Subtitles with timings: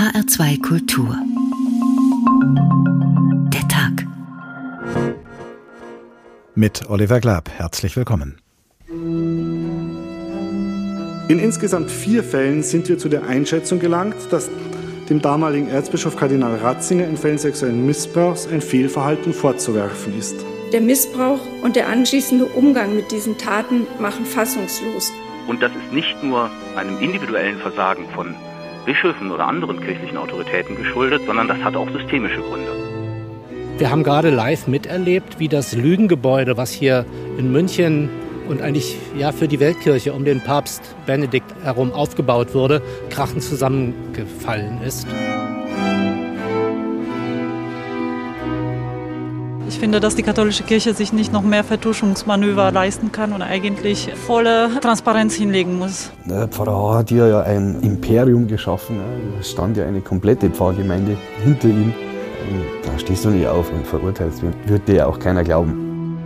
[0.00, 1.14] HR2 Kultur.
[3.52, 4.06] Der Tag.
[6.54, 7.50] Mit Oliver Glab.
[7.50, 8.40] Herzlich willkommen.
[8.88, 9.98] In
[11.28, 14.48] insgesamt vier Fällen sind wir zu der Einschätzung gelangt, dass
[15.10, 20.36] dem damaligen Erzbischof Kardinal Ratzinger in Fällen sexuellen Missbrauchs ein Fehlverhalten vorzuwerfen ist.
[20.72, 25.12] Der Missbrauch und der anschließende Umgang mit diesen Taten machen fassungslos.
[25.46, 28.34] Und das ist nicht nur einem individuellen Versagen von
[28.90, 32.72] Bischöfen oder anderen kirchlichen Autoritäten geschuldet, sondern das hat auch systemische Gründe.
[33.78, 37.06] Wir haben gerade live miterlebt, wie das Lügengebäude, was hier
[37.38, 38.08] in München
[38.48, 44.82] und eigentlich ja für die Weltkirche um den Papst Benedikt herum aufgebaut wurde, krachend zusammengefallen
[44.82, 45.06] ist.
[49.80, 54.68] Finde, dass die katholische Kirche sich nicht noch mehr Vertuschungsmanöver leisten kann und eigentlich volle
[54.82, 56.10] Transparenz hinlegen muss.
[56.26, 59.00] Der Pfarrer hat hier ja ein Imperium geschaffen.
[59.40, 61.94] Es stand ja eine komplette Pfarrgemeinde hinter ihm.
[62.50, 64.42] Und da stehst du nicht auf und verurteilst.
[64.66, 66.18] Wird dir ja auch keiner glauben.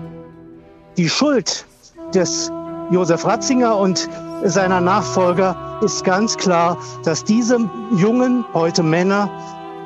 [0.97, 1.65] Die Schuld
[2.13, 2.51] des
[2.91, 4.09] Josef Ratzinger und
[4.43, 7.59] seiner Nachfolger ist ganz klar, dass diese
[7.97, 9.31] jungen, heute Männer,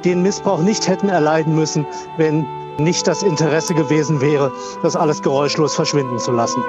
[0.08, 2.46] den Missbrauch nicht hätten erleiden müssen, wenn
[2.78, 6.62] nicht das Interesse gewesen wäre, das alles geräuschlos verschwinden zu lassen.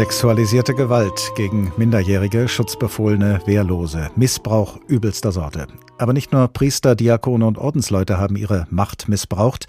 [0.00, 5.66] Sexualisierte Gewalt gegen Minderjährige, Schutzbefohlene, Wehrlose, Missbrauch übelster Sorte.
[5.98, 9.66] Aber nicht nur Priester, Diakone und Ordensleute haben ihre Macht missbraucht,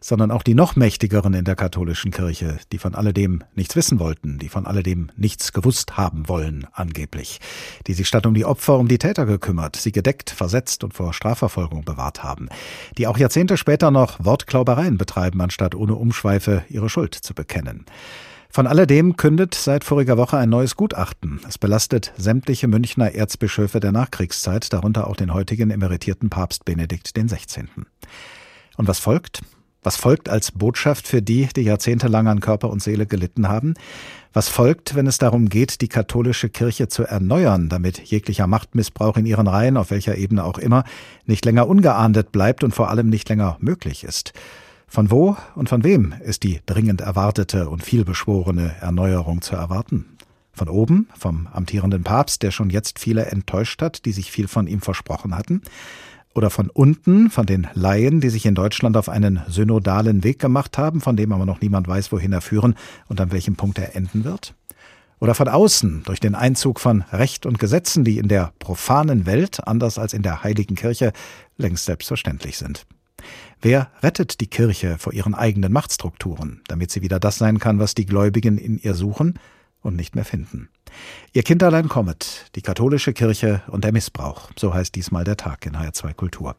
[0.00, 4.38] sondern auch die noch mächtigeren in der katholischen Kirche, die von alledem nichts wissen wollten,
[4.38, 7.40] die von alledem nichts gewusst haben wollen, angeblich,
[7.88, 11.12] die sich statt um die Opfer um die Täter gekümmert, sie gedeckt, versetzt und vor
[11.12, 12.48] Strafverfolgung bewahrt haben,
[12.98, 17.84] die auch Jahrzehnte später noch Wortklaubereien betreiben, anstatt ohne Umschweife ihre Schuld zu bekennen.
[18.54, 21.40] Von alledem kündet seit voriger Woche ein neues Gutachten.
[21.48, 27.64] Es belastet sämtliche Münchner Erzbischöfe der Nachkriegszeit, darunter auch den heutigen emeritierten Papst Benedikt XVI.
[28.76, 29.40] Und was folgt?
[29.82, 33.72] Was folgt als Botschaft für die, die jahrzehntelang an Körper und Seele gelitten haben?
[34.34, 39.24] Was folgt, wenn es darum geht, die katholische Kirche zu erneuern, damit jeglicher Machtmissbrauch in
[39.24, 40.84] ihren Reihen, auf welcher Ebene auch immer,
[41.24, 44.34] nicht länger ungeahndet bleibt und vor allem nicht länger möglich ist?
[44.92, 50.18] Von wo und von wem ist die dringend erwartete und vielbeschworene Erneuerung zu erwarten?
[50.52, 54.66] Von oben, vom amtierenden Papst, der schon jetzt viele enttäuscht hat, die sich viel von
[54.66, 55.62] ihm versprochen hatten?
[56.34, 60.76] Oder von unten, von den Laien, die sich in Deutschland auf einen synodalen Weg gemacht
[60.76, 62.74] haben, von dem aber noch niemand weiß, wohin er führen
[63.08, 64.54] und an welchem Punkt er enden wird?
[65.20, 69.66] Oder von außen, durch den Einzug von Recht und Gesetzen, die in der profanen Welt,
[69.66, 71.14] anders als in der heiligen Kirche,
[71.56, 72.84] längst selbstverständlich sind?
[73.60, 77.94] Wer rettet die Kirche vor ihren eigenen Machtstrukturen, damit sie wieder das sein kann, was
[77.94, 79.38] die Gläubigen in ihr suchen
[79.80, 80.68] und nicht mehr finden?
[81.34, 84.50] Ihr Kinderlein kommet, die katholische Kirche und der Missbrauch.
[84.58, 86.56] So heißt diesmal der Tag in HR2 Kultur.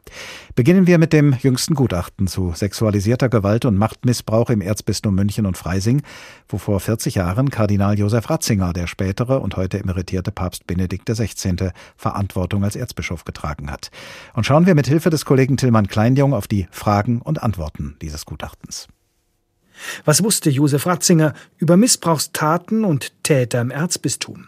[0.56, 5.56] Beginnen wir mit dem jüngsten Gutachten zu sexualisierter Gewalt und Machtmissbrauch im Erzbistum München und
[5.56, 6.02] Freising,
[6.48, 11.70] wo vor 40 Jahren Kardinal Josef Ratzinger, der spätere und heute emeritierte Papst Benedikt XVI.,
[11.96, 13.90] Verantwortung als Erzbischof getragen hat.
[14.34, 18.26] Und schauen wir mit Hilfe des Kollegen Tillmann Kleinjung auf die Fragen und Antworten dieses
[18.26, 18.88] Gutachtens.
[20.04, 24.46] Was wusste Josef Ratzinger über Missbrauchstaten und Täter im Erzbistum?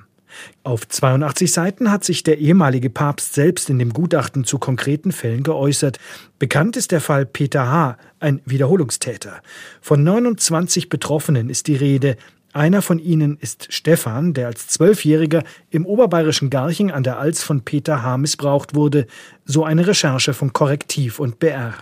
[0.65, 5.43] Auf 82 Seiten hat sich der ehemalige Papst selbst in dem Gutachten zu konkreten Fällen
[5.43, 5.99] geäußert.
[6.39, 9.41] Bekannt ist der Fall Peter H., ein Wiederholungstäter.
[9.81, 12.17] Von 29 Betroffenen ist die Rede.
[12.53, 17.63] Einer von ihnen ist Stefan, der als Zwölfjähriger im oberbayerischen Garching an der Alz von
[17.63, 18.17] Peter H.
[18.17, 19.07] missbraucht wurde.
[19.45, 21.75] So eine Recherche von Korrektiv und BR.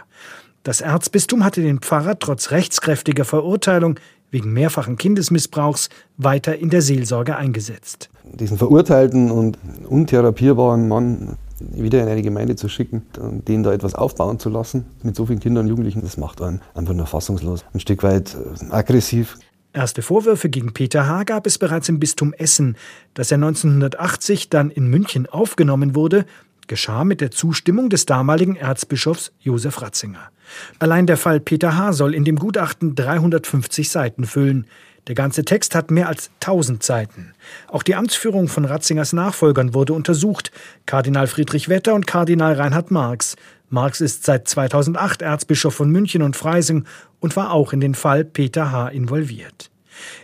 [0.65, 7.37] Das Erzbistum hatte den Pfarrer trotz rechtskräftiger Verurteilung wegen mehrfachen Kindesmissbrauchs weiter in der Seelsorge
[7.37, 8.09] eingesetzt.
[8.25, 13.95] Diesen verurteilten und untherapierbaren Mann wieder in eine Gemeinde zu schicken und den da etwas
[13.95, 17.63] aufbauen zu lassen, mit so vielen Kindern und Jugendlichen, das macht einen einfach nur fassungslos.
[17.75, 19.37] Ein Stück weit äh, aggressiv.
[19.75, 21.25] Erste Vorwürfe gegen Peter H.
[21.25, 22.77] gab es bereits im Bistum Essen,
[23.13, 26.25] dass er 1980 dann in München aufgenommen wurde,
[26.69, 30.31] geschah mit der Zustimmung des damaligen Erzbischofs Josef Ratzinger.
[30.79, 31.93] Allein der Fall Peter H.
[31.93, 34.67] soll in dem Gutachten 350 Seiten füllen.
[35.07, 37.35] Der ganze Text hat mehr als 1000 Seiten.
[37.69, 40.51] Auch die Amtsführung von Ratzingers Nachfolgern wurde untersucht.
[40.87, 43.37] Kardinal Friedrich Wetter und Kardinal Reinhard Marx.
[43.69, 46.85] Marx ist seit 2008 Erzbischof von München und Freising
[47.21, 48.89] und war auch in den Fall Peter H.
[48.89, 49.71] involviert.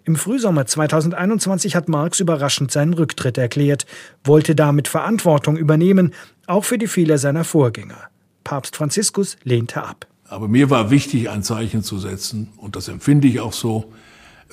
[0.05, 3.87] Im Frühsommer 2021 hat Marx überraschend seinen Rücktritt erklärt,
[4.25, 6.13] wollte damit Verantwortung übernehmen,
[6.47, 8.09] auch für die Fehler seiner Vorgänger.
[8.45, 10.07] Papst Franziskus lehnte ab.
[10.29, 13.93] Aber mir war wichtig, ein Zeichen zu setzen, und das empfinde ich auch so,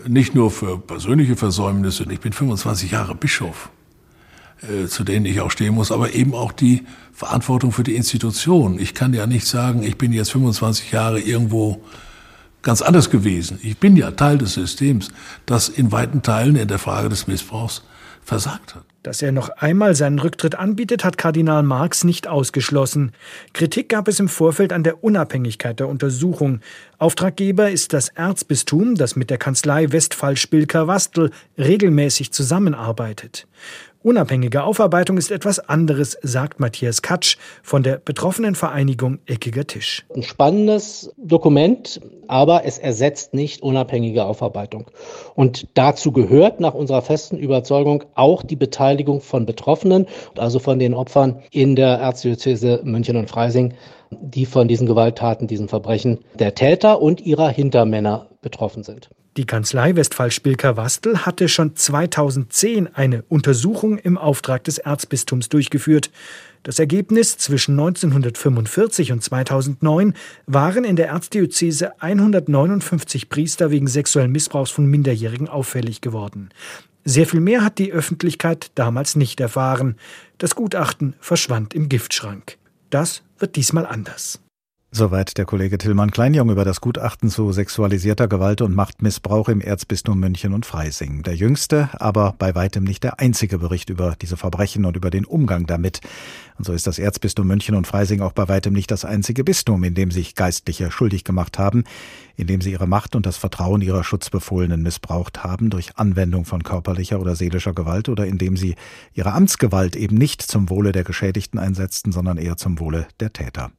[0.05, 3.71] Nicht nur für persönliche Versäumnisse, ich bin 25 Jahre Bischof,
[4.61, 8.77] äh, zu denen ich auch stehen muss, aber eben auch die Verantwortung für die Institution.
[8.79, 11.83] Ich kann ja nicht sagen, ich bin jetzt 25 Jahre irgendwo
[12.61, 13.59] ganz anders gewesen.
[13.63, 15.09] Ich bin ja Teil des Systems,
[15.45, 17.83] das in weiten Teilen in der Frage des Missbrauchs
[18.27, 18.83] versagt hat.
[19.03, 23.13] Dass er noch einmal seinen Rücktritt anbietet, hat Kardinal Marx nicht ausgeschlossen.
[23.53, 26.59] Kritik gab es im Vorfeld an der Unabhängigkeit der Untersuchung.
[26.97, 33.47] Auftraggeber ist das Erzbistum, das mit der Kanzlei Westphal-Spilker-Wastel regelmäßig zusammenarbeitet.
[34.03, 40.05] Unabhängige Aufarbeitung ist etwas anderes, sagt Matthias Katsch von der betroffenen Vereinigung Eckiger Tisch.
[40.15, 44.85] Ein spannendes Dokument, aber es ersetzt nicht unabhängige Aufarbeitung.
[45.33, 50.05] Und dazu gehört nach unserer festen Überzeugung auch die Beteiligung von Betroffenen,
[50.37, 53.73] also von den Opfern in der Erzdiözese München und Freising,
[54.11, 59.09] die von diesen Gewalttaten, diesen Verbrechen der Täter und ihrer Hintermänner betroffen sind.
[59.37, 66.09] Die Kanzlei Westphal-Spilker-Wastel hatte schon 2010 eine Untersuchung im Auftrag des Erzbistums durchgeführt.
[66.63, 70.15] Das Ergebnis zwischen 1945 und 2009
[70.47, 76.49] waren in der Erzdiözese 159 Priester wegen sexuellen Missbrauchs von Minderjährigen auffällig geworden.
[77.05, 79.97] Sehr viel mehr hat die Öffentlichkeit damals nicht erfahren.
[80.39, 82.57] Das Gutachten verschwand im Giftschrank.
[82.89, 84.39] Das wird diesmal anders.
[84.97, 90.19] Soweit der Kollege Tillmann Kleinjung über das Gutachten zu sexualisierter Gewalt und Machtmissbrauch im Erzbistum
[90.19, 91.21] München und Freising.
[91.21, 95.23] Der jüngste, aber bei weitem nicht der einzige Bericht über diese Verbrechen und über den
[95.23, 95.99] Umgang damit.
[96.57, 99.83] Und so ist das Erzbistum München und Freising auch bei weitem nicht das einzige Bistum,
[99.83, 101.83] in dem sich Geistliche schuldig gemacht haben,
[102.35, 106.63] in dem sie ihre Macht und das Vertrauen ihrer Schutzbefohlenen missbraucht haben durch Anwendung von
[106.63, 108.73] körperlicher oder seelischer Gewalt oder indem sie
[109.13, 113.69] ihre Amtsgewalt eben nicht zum Wohle der Geschädigten einsetzten, sondern eher zum Wohle der Täter.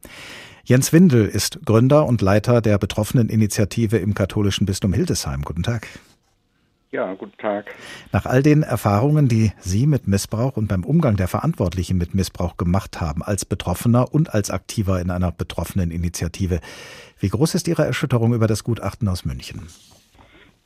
[0.69, 5.41] Jens Windel ist Gründer und Leiter der betroffenen Initiative im katholischen Bistum Hildesheim.
[5.41, 5.89] Guten Tag.
[6.91, 7.75] Ja, guten Tag.
[8.13, 12.59] Nach all den Erfahrungen, die Sie mit Missbrauch und beim Umgang der Verantwortlichen mit Missbrauch
[12.59, 16.61] gemacht haben, als Betroffener und als Aktiver in einer betroffenen Initiative,
[17.19, 19.69] wie groß ist Ihre Erschütterung über das Gutachten aus München?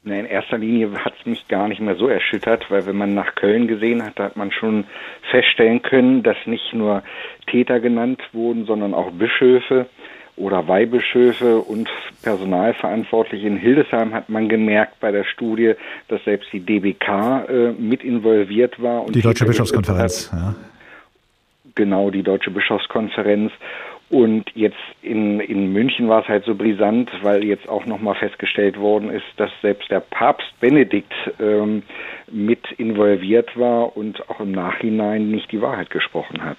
[0.04, 3.36] In erster Linie hat es mich gar nicht mehr so erschüttert, weil wenn man nach
[3.36, 4.84] Köln gesehen hat, da hat man schon
[5.30, 7.02] feststellen können, dass nicht nur
[7.46, 9.86] Täter genannt wurden, sondern auch Bischöfe
[10.36, 11.88] oder Weihbischöfe und
[12.22, 15.74] Personalverantwortliche in Hildesheim hat man gemerkt bei der Studie,
[16.08, 17.08] dass selbst die DBK
[17.48, 19.06] äh, mit involviert war.
[19.06, 20.54] die Deutsche Bischofskonferenz, ja.
[21.74, 23.50] Genau, die Deutsche Bischofskonferenz.
[24.12, 28.78] Und jetzt in, in München war es halt so brisant, weil jetzt auch nochmal festgestellt
[28.78, 31.82] worden ist, dass selbst der Papst Benedikt ähm,
[32.30, 36.58] mit involviert war und auch im Nachhinein nicht die Wahrheit gesprochen hat.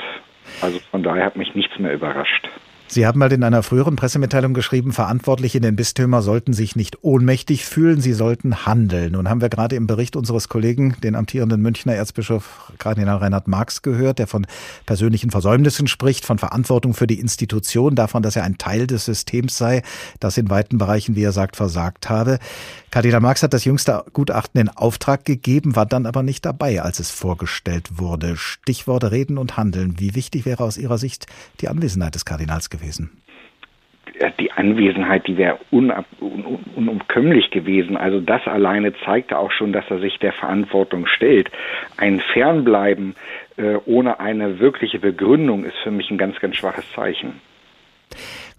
[0.62, 2.50] Also von daher hat mich nichts mehr überrascht.
[2.94, 7.04] Sie haben mal in einer früheren Pressemitteilung geschrieben, Verantwortliche in den Bistümern sollten sich nicht
[7.04, 9.14] ohnmächtig fühlen, sie sollten handeln.
[9.14, 13.82] Nun haben wir gerade im Bericht unseres Kollegen, den amtierenden Münchner Erzbischof Kardinal Reinhard Marx,
[13.82, 14.46] gehört, der von
[14.86, 19.58] persönlichen Versäumnissen spricht, von Verantwortung für die Institution, davon, dass er ein Teil des Systems
[19.58, 19.82] sei,
[20.20, 22.38] das in weiten Bereichen, wie er sagt, versagt habe.
[22.92, 27.00] Kardinal Marx hat das jüngste Gutachten in Auftrag gegeben, war dann aber nicht dabei, als
[27.00, 28.38] es vorgestellt wurde.
[28.38, 30.00] Stichworte Reden und Handeln.
[30.00, 31.26] Wie wichtig wäre aus Ihrer Sicht
[31.60, 32.83] die Anwesenheit des Kardinals gewesen?
[34.40, 37.98] Die Anwesenheit, die wäre unab, un, unumkömmlich gewesen.
[37.98, 41.50] Also das alleine zeigte auch schon, dass er sich der Verantwortung stellt.
[41.98, 43.16] Ein Fernbleiben
[43.58, 47.42] äh, ohne eine wirkliche Begründung ist für mich ein ganz, ganz schwaches Zeichen.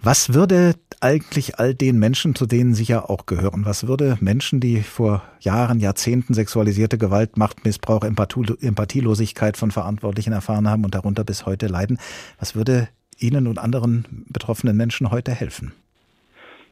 [0.02, 4.60] Was würde eigentlich all den Menschen, zu denen Sie ja auch gehören, was würde Menschen,
[4.60, 11.46] die vor Jahren, Jahrzehnten sexualisierte Gewalt, Machtmissbrauch, Empathielosigkeit von Verantwortlichen erfahren haben und darunter bis
[11.46, 11.98] heute leiden,
[12.38, 15.72] was würde Ihnen und anderen betroffenen Menschen heute helfen?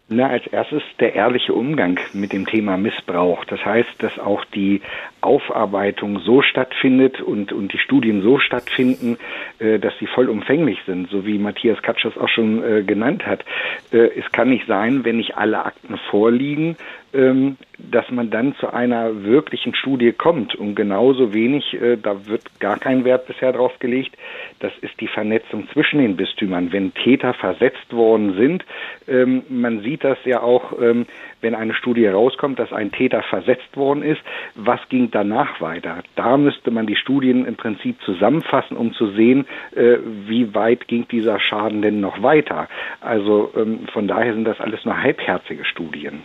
[0.08, 3.44] Na, als erstes der ehrliche Umgang mit dem Thema Missbrauch.
[3.46, 4.82] Das heißt, dass auch die
[5.22, 9.18] Aufarbeitung so stattfindet und, und die Studien so stattfinden,
[9.58, 13.44] äh, dass sie vollumfänglich sind, so wie Matthias Katschers auch schon äh, genannt hat.
[13.92, 16.76] Äh, es kann nicht sein, wenn nicht alle Akten vorliegen,
[17.14, 20.54] ähm, dass man dann zu einer wirklichen Studie kommt.
[20.54, 24.16] Und genauso wenig, äh, da wird gar kein Wert bisher drauf gelegt,
[24.60, 26.72] das ist die Vernetzung zwischen den Bistümern.
[26.72, 28.64] Wenn Täter versetzt worden sind,
[29.08, 31.06] ähm, man sieht das ja auch, ähm,
[31.42, 34.22] wenn eine Studie rauskommt, dass ein Täter versetzt worden ist,
[34.54, 36.02] was ging danach weiter?
[36.16, 41.06] Da müsste man die Studien im Prinzip zusammenfassen, um zu sehen, äh, wie weit ging
[41.08, 42.68] dieser Schaden denn noch weiter.
[43.00, 46.22] Also ähm, von daher sind das alles nur halbherzige Studien.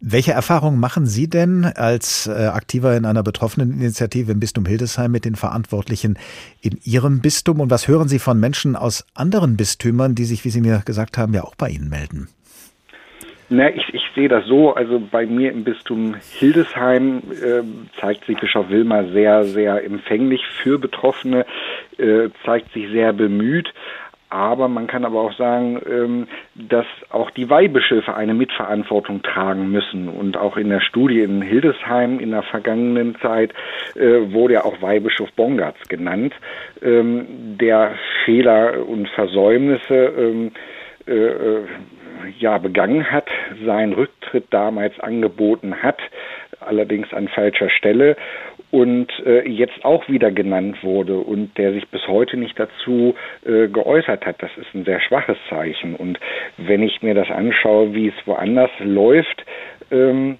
[0.00, 5.10] Welche Erfahrungen machen Sie denn als äh, Aktiver in einer betroffenen Initiative im Bistum Hildesheim
[5.10, 6.18] mit den Verantwortlichen
[6.60, 7.60] in Ihrem Bistum?
[7.60, 11.18] Und was hören Sie von Menschen aus anderen Bistümern, die sich, wie Sie mir gesagt
[11.18, 12.28] haben, ja auch bei Ihnen melden?
[13.48, 17.62] Na, ich, ich sehe das so, also bei mir im Bistum Hildesheim äh,
[18.00, 21.46] zeigt sich Bischof Wilmer sehr, sehr empfänglich für Betroffene,
[21.96, 23.72] äh, zeigt sich sehr bemüht.
[24.28, 26.26] Aber man kann aber auch sagen, ähm,
[26.56, 30.08] dass auch die Weihbischöfe eine Mitverantwortung tragen müssen.
[30.08, 33.54] Und auch in der Studie in Hildesheim in der vergangenen Zeit
[33.94, 36.34] äh, wurde ja auch Weihbischof Bongartz genannt,
[36.82, 40.50] ähm, der Fehler und Versäumnisse ähm,
[41.06, 41.64] äh, äh,
[42.38, 43.28] ja begangen hat,
[43.64, 45.98] seinen Rücktritt damals angeboten hat,
[46.60, 48.16] allerdings an falscher Stelle
[48.70, 53.68] und äh, jetzt auch wieder genannt wurde und der sich bis heute nicht dazu äh,
[53.68, 54.42] geäußert hat.
[54.42, 55.94] Das ist ein sehr schwaches Zeichen.
[55.94, 56.18] Und
[56.56, 59.44] wenn ich mir das anschaue, wie es woanders läuft,
[59.90, 60.38] ähm,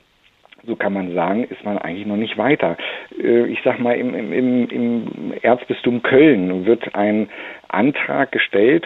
[0.67, 2.77] so kann man sagen, ist man eigentlich noch nicht weiter.
[3.19, 7.29] Äh, ich sag mal, im, im, im Erzbistum Köln wird ein
[7.69, 8.85] Antrag gestellt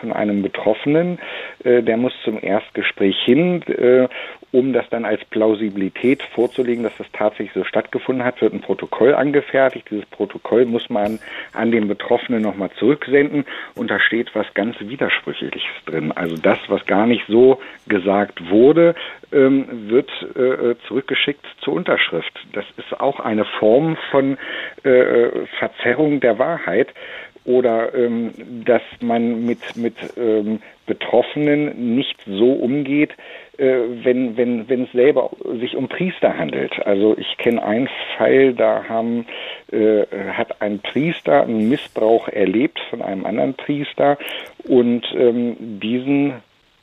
[0.00, 1.18] von einem Betroffenen,
[1.64, 4.08] äh, der muss zum Erstgespräch hin äh,
[4.50, 9.14] um das dann als Plausibilität vorzulegen, dass das tatsächlich so stattgefunden hat, wird ein Protokoll
[9.14, 9.88] angefertigt.
[9.90, 11.18] Dieses Protokoll muss man
[11.52, 16.12] an den Betroffenen nochmal zurücksenden und da steht was ganz Widersprüchliches drin.
[16.12, 18.94] Also das, was gar nicht so gesagt wurde,
[19.32, 22.32] ähm, wird äh, zurückgeschickt zur Unterschrift.
[22.52, 24.38] Das ist auch eine Form von
[24.82, 26.88] äh, Verzerrung der Wahrheit
[27.48, 28.32] oder ähm,
[28.66, 33.12] dass man mit, mit ähm, Betroffenen nicht so umgeht,
[33.56, 36.78] äh, wenn, wenn, wenn es selber sich um Priester handelt.
[36.84, 39.24] Also ich kenne einen Fall, da haben,
[39.72, 44.18] äh, hat ein Priester einen Missbrauch erlebt von einem anderen Priester
[44.64, 46.34] und ähm, diesen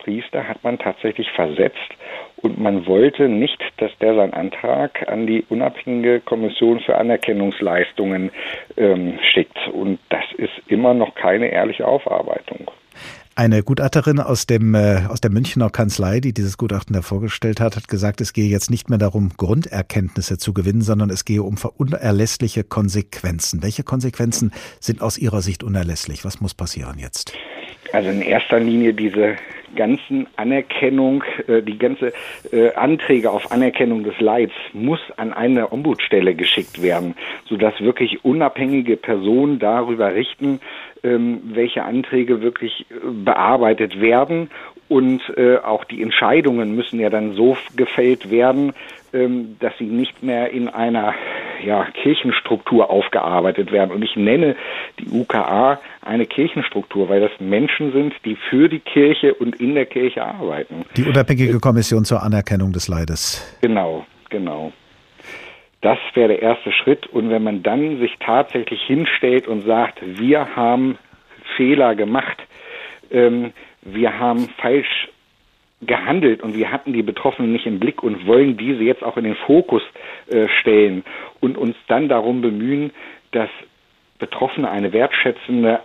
[0.05, 1.89] Priester hat man tatsächlich versetzt
[2.37, 8.29] und man wollte nicht, dass der seinen Antrag an die unabhängige Kommission für Anerkennungsleistungen
[8.77, 9.57] ähm, schickt.
[9.73, 12.69] Und das ist immer noch keine ehrliche Aufarbeitung.
[13.37, 17.75] Eine Gutachterin aus, dem, äh, aus der Münchner Kanzlei, die dieses Gutachten da vorgestellt hat,
[17.75, 21.55] hat gesagt, es gehe jetzt nicht mehr darum, Grunderkenntnisse zu gewinnen, sondern es gehe um
[21.77, 23.63] unerlässliche Konsequenzen.
[23.63, 26.23] Welche Konsequenzen sind aus Ihrer Sicht unerlässlich?
[26.23, 27.33] Was muss passieren jetzt?
[27.91, 29.35] Also in erster Linie diese
[29.75, 32.13] ganzen Anerkennung, äh, die ganze
[32.51, 37.15] äh, Anträge auf Anerkennung des Leids muss an eine Ombudsstelle geschickt werden,
[37.47, 40.59] sodass wirklich unabhängige Personen darüber richten,
[41.03, 44.49] ähm, welche Anträge wirklich äh, bearbeitet werden.
[44.87, 45.21] Und
[45.63, 48.71] auch die Entscheidungen müssen ja dann so gefällt werden,
[49.15, 51.15] ähm, dass sie nicht mehr in einer
[51.65, 53.91] ja, Kirchenstruktur aufgearbeitet werden.
[53.91, 54.55] Und ich nenne
[54.99, 59.85] die UKA eine Kirchenstruktur, weil das Menschen sind, die für die Kirche und in der
[59.85, 60.85] Kirche arbeiten.
[60.95, 63.57] Die unabhängige Kommission zur Anerkennung des Leides.
[63.61, 64.71] Genau, genau.
[65.81, 67.07] Das wäre der erste Schritt.
[67.07, 70.97] Und wenn man dann sich tatsächlich hinstellt und sagt, wir haben
[71.57, 72.37] Fehler gemacht,
[73.11, 75.09] ähm, wir haben falsch
[75.81, 79.25] gehandelt und wir hatten die Betroffenen nicht im Blick und wollen diese jetzt auch in
[79.25, 79.83] den Fokus
[80.27, 81.03] äh, stellen
[81.41, 82.91] und uns dann darum bemühen,
[83.31, 83.49] dass
[84.19, 85.79] Betroffene eine wertschätzende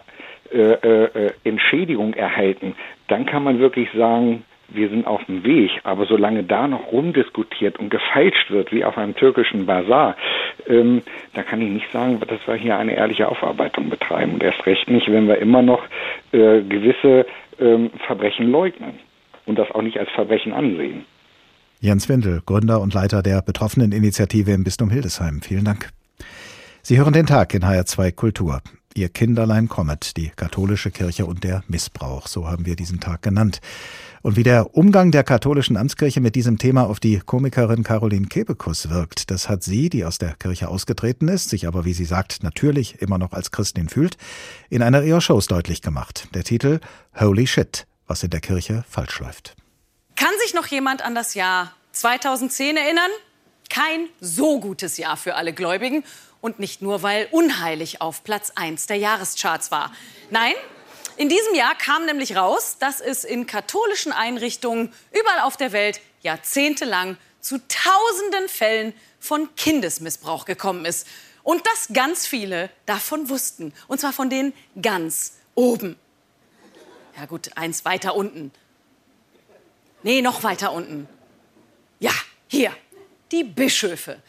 [0.52, 2.74] äh, äh, Entschädigung erhalten,
[3.08, 5.72] dann kann man wirklich sagen, wir sind auf dem Weg.
[5.82, 10.16] Aber solange da noch rumdiskutiert und gefeilscht wird, wie auf einem türkischen Bazar,
[10.68, 11.02] ähm,
[11.34, 14.34] da kann ich nicht sagen, dass wir hier eine ehrliche Aufarbeitung betreiben.
[14.34, 15.82] Und erst recht nicht, wenn wir immer noch
[16.30, 17.26] gewisse
[17.58, 19.09] ähm, Verbrechen leugnen
[19.50, 21.04] und das auch nicht als Verbrechen ansehen.
[21.80, 25.42] Jens Windel, Gründer und Leiter der Betroffeneninitiative im Bistum Hildesheim.
[25.42, 25.90] Vielen Dank.
[26.82, 28.62] Sie hören den Tag in HR2 Kultur.
[28.94, 33.60] Ihr Kinderlein kommet, die katholische Kirche und der Missbrauch, so haben wir diesen Tag genannt.
[34.22, 38.90] Und wie der Umgang der katholischen Amtskirche mit diesem Thema auf die Komikerin Caroline Kebekus
[38.90, 42.42] wirkt, das hat sie, die aus der Kirche ausgetreten ist, sich aber, wie sie sagt,
[42.42, 44.16] natürlich immer noch als Christin fühlt,
[44.68, 46.28] in einer ihrer Shows deutlich gemacht.
[46.34, 46.80] Der Titel
[47.18, 49.54] Holy Shit, was in der Kirche falsch läuft.
[50.16, 53.10] Kann sich noch jemand an das Jahr 2010 erinnern?
[53.70, 56.04] Kein so gutes Jahr für alle Gläubigen.
[56.40, 59.92] Und nicht nur, weil unheilig auf Platz 1 der Jahrescharts war.
[60.30, 60.54] Nein,
[61.18, 66.00] in diesem Jahr kam nämlich raus, dass es in katholischen Einrichtungen überall auf der Welt
[66.22, 71.06] jahrzehntelang zu tausenden Fällen von Kindesmissbrauch gekommen ist.
[71.44, 73.72] Und dass ganz viele davon wussten.
[73.86, 75.96] Und zwar von denen ganz oben.
[77.20, 78.50] Ja gut, eins weiter unten.
[80.02, 81.06] Nee, noch weiter unten.
[81.98, 82.14] Ja,
[82.48, 82.74] hier,
[83.30, 84.22] die Bischöfe.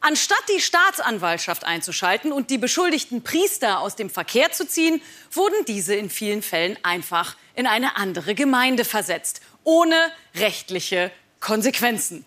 [0.00, 5.00] Anstatt die Staatsanwaltschaft einzuschalten und die beschuldigten Priester aus dem Verkehr zu ziehen,
[5.32, 9.96] wurden diese in vielen Fällen einfach in eine andere Gemeinde versetzt, ohne
[10.34, 12.26] rechtliche Konsequenzen.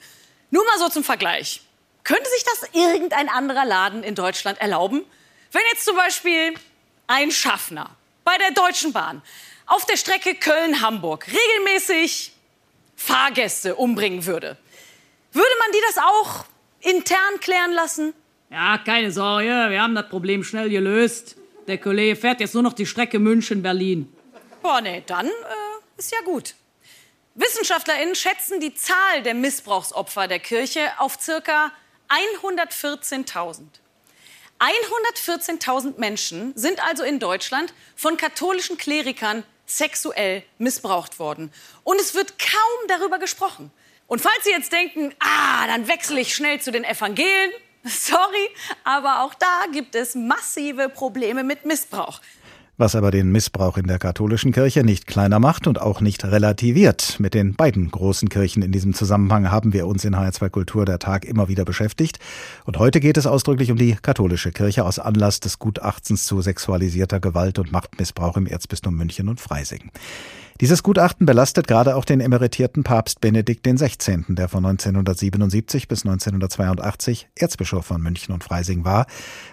[0.50, 1.62] Nur mal so zum Vergleich.
[2.03, 5.05] Könnte sich das irgendein anderer Laden in Deutschland erlauben?
[5.51, 6.55] Wenn jetzt zum Beispiel
[7.05, 9.22] ein Schaffner bei der Deutschen Bahn
[9.65, 12.34] auf der Strecke Köln-Hamburg regelmäßig
[12.96, 14.58] Fahrgäste umbringen würde.
[15.32, 16.46] Würde man die das auch
[16.82, 18.13] intern klären lassen?
[18.50, 21.38] Ja, keine Sorge, wir haben das Problem schnell gelöst.
[21.68, 24.12] Der Kollege fährt jetzt nur noch die Strecke München-Berlin.
[24.62, 25.32] Boah, nee, dann äh,
[25.98, 26.56] ist ja gut.
[27.36, 31.72] WissenschaftlerInnen schätzen die Zahl der Missbrauchsopfer der Kirche auf circa
[32.41, 33.63] 114.000.
[34.62, 41.51] 114.000 Menschen sind also in Deutschland von katholischen Klerikern sexuell missbraucht worden.
[41.84, 43.72] Und es wird kaum darüber gesprochen.
[44.06, 47.51] Und falls Sie jetzt denken, ah, dann wechsle ich schnell zu den Evangelien,
[47.84, 48.50] sorry,
[48.84, 52.22] aber auch da gibt es massive Probleme mit Missbrauch
[52.78, 57.20] was aber den Missbrauch in der katholischen Kirche nicht kleiner macht und auch nicht relativiert.
[57.20, 61.00] Mit den beiden großen Kirchen in diesem Zusammenhang haben wir uns in HR2 Kultur der
[61.00, 62.20] Tag immer wieder beschäftigt.
[62.66, 67.20] Und heute geht es ausdrücklich um die katholische Kirche aus Anlass des Gutachtens zu sexualisierter
[67.20, 69.92] Gewalt und Machtmissbrauch im Erzbistum München und Freising.
[70.62, 77.30] Dieses Gutachten belastet gerade auch den emeritierten Papst Benedikt XVI., der von 1977 bis 1982
[77.36, 79.08] Erzbischof von München und Freising war.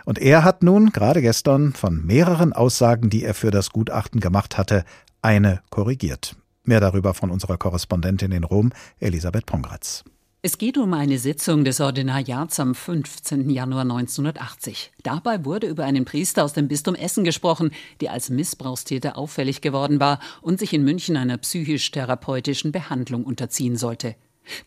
[0.04, 4.58] Und er hat nun gerade gestern von mehreren Aussagen, die er für das Gutachten gemacht
[4.58, 4.84] hatte,
[5.22, 6.36] eine korrigiert.
[6.64, 10.04] Mehr darüber von unserer Korrespondentin in Rom, Elisabeth Pongratz.
[10.40, 13.50] Es geht um eine Sitzung des Ordinariats am 15.
[13.50, 14.92] Januar 1980.
[15.02, 19.98] Dabei wurde über einen Priester aus dem Bistum Essen gesprochen, der als Missbrauchstäter auffällig geworden
[19.98, 24.14] war und sich in München einer psychisch-therapeutischen Behandlung unterziehen sollte.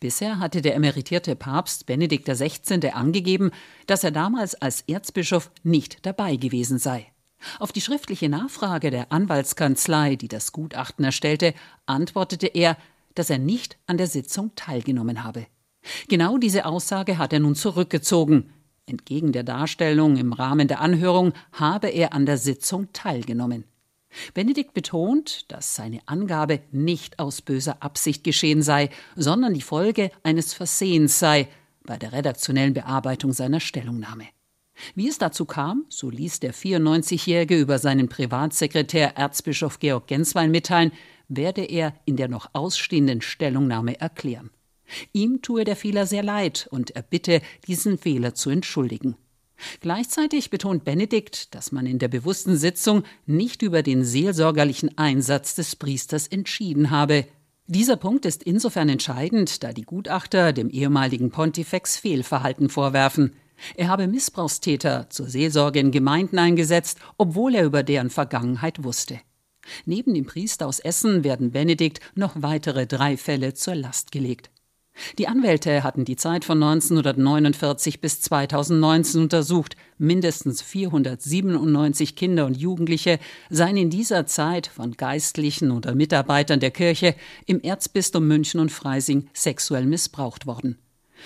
[0.01, 2.89] Bisher hatte der emeritierte Papst Benedikt XVI.
[2.89, 3.51] angegeben,
[3.87, 7.07] dass er damals als Erzbischof nicht dabei gewesen sei.
[7.59, 11.53] Auf die schriftliche Nachfrage der Anwaltskanzlei, die das Gutachten erstellte,
[11.85, 12.75] antwortete er,
[13.15, 15.47] dass er nicht an der Sitzung teilgenommen habe.
[16.07, 18.51] Genau diese Aussage hat er nun zurückgezogen.
[18.85, 23.65] Entgegen der Darstellung im Rahmen der Anhörung habe er an der Sitzung teilgenommen.
[24.33, 30.53] Benedikt betont, dass seine Angabe nicht aus böser Absicht geschehen sei, sondern die Folge eines
[30.53, 31.47] Versehens sei
[31.83, 34.25] bei der redaktionellen Bearbeitung seiner Stellungnahme.
[34.95, 40.91] Wie es dazu kam, so ließ der 94-Jährige über seinen Privatsekretär Erzbischof Georg Genswein mitteilen,
[41.27, 44.49] werde er in der noch ausstehenden Stellungnahme erklären.
[45.13, 49.15] Ihm tue der Fehler sehr leid und er bitte, diesen Fehler zu entschuldigen.
[49.79, 55.75] Gleichzeitig betont Benedikt, dass man in der bewussten Sitzung nicht über den seelsorgerlichen Einsatz des
[55.75, 57.25] Priesters entschieden habe.
[57.67, 63.33] Dieser Punkt ist insofern entscheidend, da die Gutachter dem ehemaligen Pontifex Fehlverhalten vorwerfen.
[63.75, 69.19] Er habe Missbrauchstäter zur Seelsorge in Gemeinden eingesetzt, obwohl er über deren Vergangenheit wusste.
[69.85, 74.49] Neben dem Priester aus Essen werden Benedikt noch weitere drei Fälle zur Last gelegt.
[75.17, 79.75] Die Anwälte hatten die Zeit von 1949 bis 2019 untersucht.
[79.97, 87.15] Mindestens 497 Kinder und Jugendliche seien in dieser Zeit von Geistlichen oder Mitarbeitern der Kirche
[87.45, 90.77] im Erzbistum München und Freising sexuell missbraucht worden.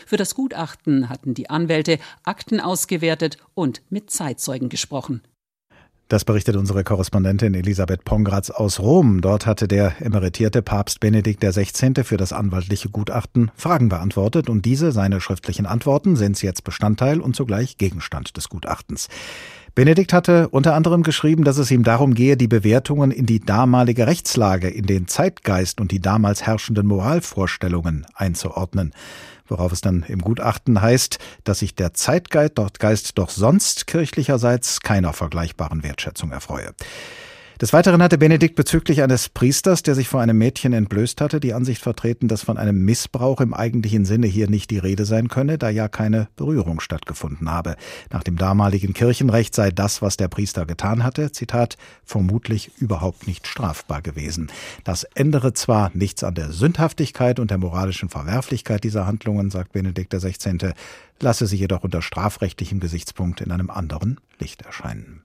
[0.06, 5.22] Für das Gutachten hatten die Anwälte Akten ausgewertet und mit Zeitzeugen gesprochen.
[6.08, 9.22] Das berichtet unsere Korrespondentin Elisabeth Pongratz aus Rom.
[9.22, 12.04] Dort hatte der emeritierte Papst Benedikt XVI.
[12.04, 17.36] für das anwaltliche Gutachten Fragen beantwortet und diese, seine schriftlichen Antworten, sind jetzt Bestandteil und
[17.36, 19.08] zugleich Gegenstand des Gutachtens.
[19.76, 24.08] Benedikt hatte unter anderem geschrieben, dass es ihm darum gehe, die Bewertungen in die damalige
[24.08, 28.94] Rechtslage, in den Zeitgeist und die damals herrschenden Moralvorstellungen einzuordnen
[29.48, 35.84] worauf es dann im Gutachten heißt, dass sich der Zeitgeist doch sonst kirchlicherseits keiner vergleichbaren
[35.84, 36.74] Wertschätzung erfreue.
[37.62, 41.54] Des Weiteren hatte Benedikt bezüglich eines Priesters, der sich vor einem Mädchen entblößt hatte, die
[41.54, 45.58] Ansicht vertreten, dass von einem Missbrauch im eigentlichen Sinne hier nicht die Rede sein könne,
[45.58, 47.78] da ja keine Berührung stattgefunden habe.
[48.12, 53.48] Nach dem damaligen Kirchenrecht sei das, was der Priester getan hatte, Zitat, vermutlich überhaupt nicht
[53.48, 54.52] strafbar gewesen.
[54.84, 60.14] Das ändere zwar nichts an der Sündhaftigkeit und der moralischen Verwerflichkeit dieser Handlungen, sagt Benedikt
[60.14, 60.74] XVI.,
[61.22, 65.22] lasse sie jedoch unter strafrechtlichem Gesichtspunkt in einem anderen Licht erscheinen.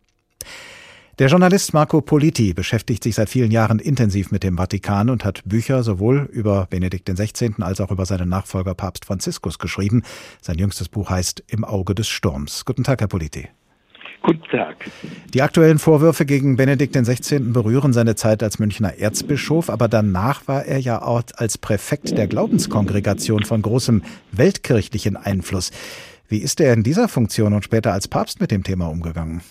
[1.20, 5.42] Der Journalist Marco Politi beschäftigt sich seit vielen Jahren intensiv mit dem Vatikan und hat
[5.44, 7.56] Bücher sowohl über Benedikt XVI.
[7.60, 10.02] als auch über seinen Nachfolger Papst Franziskus geschrieben.
[10.40, 12.64] Sein jüngstes Buch heißt Im Auge des Sturms.
[12.64, 13.50] Guten Tag, Herr Politi.
[14.22, 14.76] Guten Tag.
[15.34, 17.38] Die aktuellen Vorwürfe gegen Benedikt XVI.
[17.40, 22.28] berühren seine Zeit als Münchner Erzbischof, aber danach war er ja auch als Präfekt der
[22.28, 25.70] Glaubenskongregation von großem weltkirchlichen Einfluss.
[26.28, 29.42] Wie ist er in dieser Funktion und später als Papst mit dem Thema umgegangen?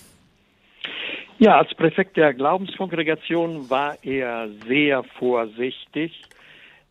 [1.42, 6.22] Ja, als Präfekt der Glaubenskongregation war er sehr vorsichtig.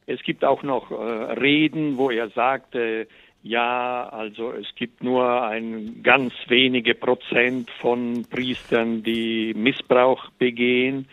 [0.06, 3.08] Es gibt auch noch äh, Reden, wo er sagte,
[3.42, 11.08] ja, also es gibt nur ein ganz wenige Prozent von Priestern, die Missbrauch begehen.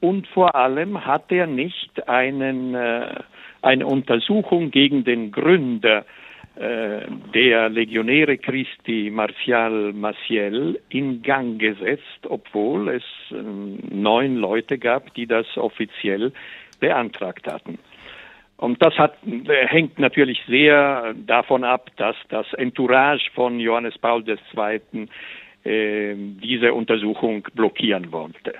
[0.00, 3.14] Und vor allem hat er nicht einen äh,
[3.62, 6.06] eine Untersuchung gegen den Gründer
[6.56, 13.36] der Legionäre Christi Martial Maciel in Gang gesetzt, obwohl es äh,
[13.94, 16.32] neun Leute gab, die das offiziell
[16.80, 17.78] beantragt hatten.
[18.56, 24.24] Und das hat, äh, hängt natürlich sehr davon ab, dass das Entourage von Johannes Paul
[24.28, 25.08] II.
[25.62, 28.54] Äh, diese Untersuchung blockieren wollte.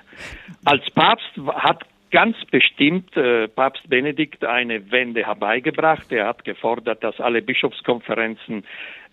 [0.65, 6.11] Als Papst hat ganz bestimmt äh, Papst Benedikt eine Wende herbeigebracht.
[6.11, 8.63] Er hat gefordert, dass alle Bischofskonferenzen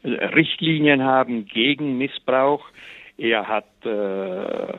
[0.03, 2.67] äh, Richtlinien haben gegen Missbrauch.
[3.17, 4.79] Er hat äh,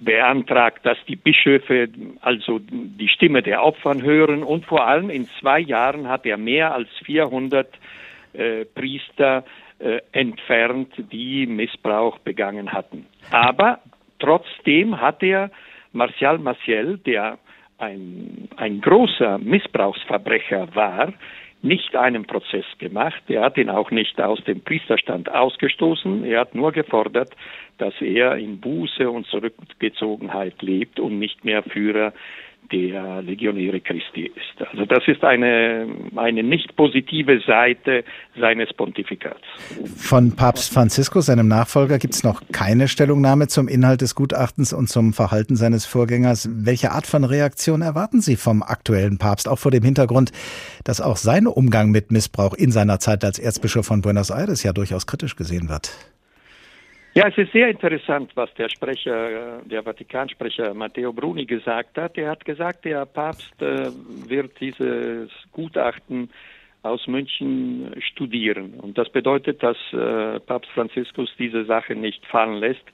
[0.00, 1.88] beantragt, dass die Bischöfe
[2.20, 6.74] also die Stimme der Opfer hören und vor allem in zwei Jahren hat er mehr
[6.74, 7.68] als 400
[8.32, 9.44] äh, Priester
[9.78, 13.06] äh, entfernt, die Missbrauch begangen hatten.
[13.30, 13.80] Aber
[14.18, 15.50] trotzdem hat er
[15.92, 17.38] Martial Maciel, der
[17.82, 21.12] ein, ein großer Missbrauchsverbrecher war,
[21.62, 23.22] nicht einen Prozess gemacht.
[23.28, 26.24] Er hat ihn auch nicht aus dem Priesterstand ausgestoßen.
[26.24, 27.30] Er hat nur gefordert,
[27.78, 32.12] dass er in Buße und Zurückgezogenheit lebt und nicht mehr Führer
[32.70, 34.68] der Legionäre Christi ist.
[34.70, 38.04] Also das ist eine, eine nicht positive Seite
[38.38, 39.42] seines Pontifikats.
[39.96, 44.88] Von Papst Franziskus, seinem Nachfolger, gibt es noch keine Stellungnahme zum Inhalt des Gutachtens und
[44.88, 46.48] zum Verhalten seines Vorgängers.
[46.52, 50.32] Welche Art von Reaktion erwarten Sie vom aktuellen Papst, auch vor dem Hintergrund,
[50.84, 54.72] dass auch sein Umgang mit Missbrauch in seiner Zeit als Erzbischof von Buenos Aires ja
[54.72, 55.92] durchaus kritisch gesehen wird?
[57.14, 62.16] Ja, es ist sehr interessant, was der Sprecher, der Vatikansprecher Matteo Bruni gesagt hat.
[62.16, 63.90] Er hat gesagt, der Papst äh,
[64.28, 66.30] wird dieses Gutachten
[66.82, 68.80] aus München studieren.
[68.80, 72.84] Und das bedeutet, dass äh, Papst Franziskus diese Sache nicht fallen lässt.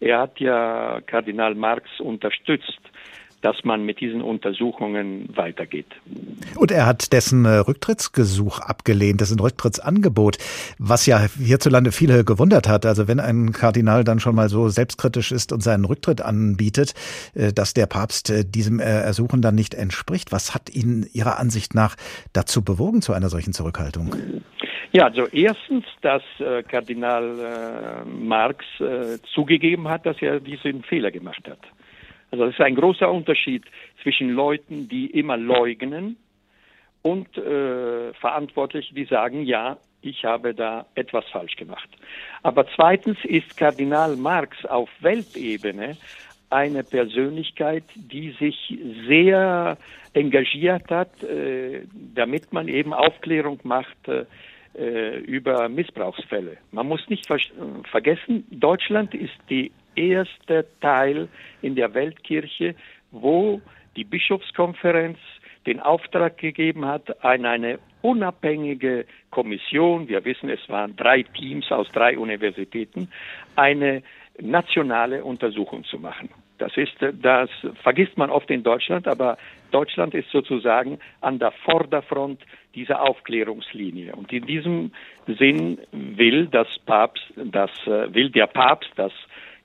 [0.00, 2.80] Er hat ja Kardinal Marx unterstützt
[3.42, 5.86] dass man mit diesen Untersuchungen weitergeht.
[6.56, 10.38] Und er hat dessen äh, Rücktrittsgesuch abgelehnt, dessen Rücktrittsangebot,
[10.78, 12.84] was ja hierzulande viele gewundert hat.
[12.84, 16.94] Also wenn ein Kardinal dann schon mal so selbstkritisch ist und seinen Rücktritt anbietet,
[17.34, 20.32] äh, dass der Papst äh, diesem Ersuchen dann nicht entspricht.
[20.32, 21.96] Was hat ihn Ihrer Ansicht nach
[22.32, 24.14] dazu bewogen zu einer solchen Zurückhaltung?
[24.92, 26.22] Ja, also erstens, dass
[26.68, 28.64] Kardinal Marx
[29.32, 31.58] zugegeben hat, dass er diesen Fehler gemacht hat.
[32.30, 33.64] Also es ist ein großer Unterschied
[34.02, 36.16] zwischen Leuten, die immer leugnen
[37.02, 41.88] und äh, Verantwortlichen, die sagen, ja, ich habe da etwas falsch gemacht.
[42.42, 45.96] Aber zweitens ist Kardinal Marx auf Weltebene
[46.48, 49.76] eine Persönlichkeit, die sich sehr
[50.14, 51.82] engagiert hat, äh,
[52.14, 56.56] damit man eben Aufklärung macht äh, über Missbrauchsfälle.
[56.72, 57.38] Man muss nicht ver
[57.90, 59.70] vergessen, Deutschland ist die
[60.08, 61.28] erste Teil
[61.62, 62.74] in der Weltkirche,
[63.10, 63.60] wo
[63.96, 65.18] die Bischofskonferenz
[65.66, 71.88] den Auftrag gegeben hat an eine unabhängige Kommission, wir wissen, es waren drei Teams aus
[71.92, 73.10] drei Universitäten,
[73.56, 74.02] eine
[74.40, 76.30] nationale Untersuchung zu machen.
[76.58, 77.50] Das ist, das
[77.82, 79.38] vergisst man oft in Deutschland, aber
[79.70, 82.40] Deutschland ist sozusagen an der Vorderfront
[82.74, 84.14] dieser Aufklärungslinie.
[84.14, 84.92] Und in diesem
[85.26, 89.12] Sinn will das Papst, das will der Papst, dass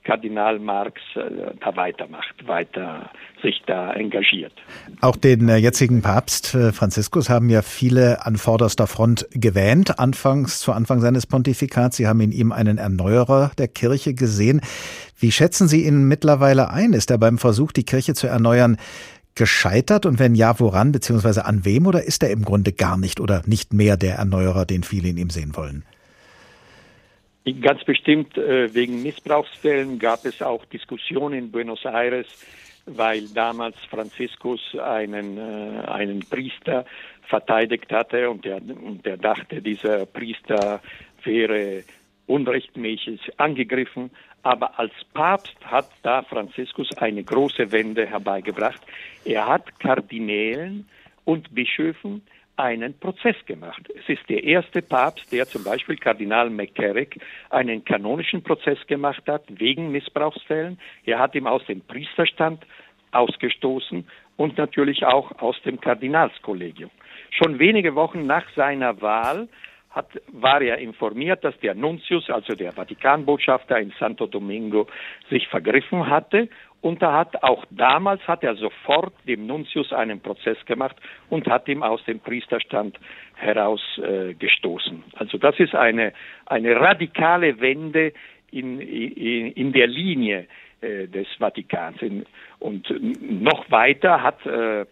[0.06, 3.10] Kardinal Marx äh, da weitermacht, weiter
[3.42, 4.52] sich da engagiert.
[5.00, 10.60] Auch den äh, jetzigen Papst äh, Franziskus haben ja viele an vorderster Front gewähnt, anfangs
[10.60, 11.96] zu Anfang seines Pontifikats.
[11.96, 14.60] Sie haben in ihm einen Erneuerer der Kirche gesehen.
[15.18, 16.92] Wie schätzen Sie ihn mittlerweile ein?
[16.92, 18.76] Ist er beim Versuch, die Kirche zu erneuern,
[19.34, 20.06] gescheitert?
[20.06, 21.86] Und wenn ja, woran, beziehungsweise an wem?
[21.86, 25.16] Oder ist er im Grunde gar nicht oder nicht mehr der Erneuerer, den viele in
[25.16, 25.84] ihm sehen wollen?
[27.54, 32.26] Ganz bestimmt äh, wegen Missbrauchsfällen gab es auch Diskussionen in Buenos Aires,
[32.86, 36.84] weil damals Franziskus einen, äh, einen Priester
[37.28, 40.80] verteidigt hatte und der, und der dachte, dieser Priester
[41.22, 41.84] wäre
[42.26, 44.10] unrechtmäßig angegriffen.
[44.42, 48.80] Aber als Papst hat da Franziskus eine große Wende herbeigebracht.
[49.24, 50.88] Er hat Kardinälen
[51.24, 52.22] und Bischöfen
[52.56, 53.82] einen Prozess gemacht.
[53.94, 59.44] Es ist der erste Papst, der zum Beispiel Kardinal McCarrick einen kanonischen Prozess gemacht hat
[59.48, 60.78] wegen Missbrauchsfällen.
[61.04, 62.64] Er hat ihn aus dem Priesterstand
[63.12, 66.90] ausgestoßen und natürlich auch aus dem Kardinalskollegium.
[67.30, 69.48] Schon wenige Wochen nach seiner Wahl
[69.90, 74.86] hat, war er informiert, dass der Nuntius, also der Vatikanbotschafter in Santo Domingo,
[75.30, 76.48] sich vergriffen hatte
[76.86, 80.94] und da hat auch damals hat er sofort dem Nuntius einen Prozess gemacht
[81.28, 82.96] und hat ihm aus dem Priesterstand
[83.34, 84.96] herausgestoßen.
[84.96, 86.12] Äh, also das ist eine,
[86.46, 88.12] eine radikale Wende
[88.52, 90.46] in, in, in der Linie
[90.80, 92.00] äh, des Vatikans.
[92.02, 92.24] In,
[92.60, 92.88] und
[93.20, 94.86] noch weiter hat äh,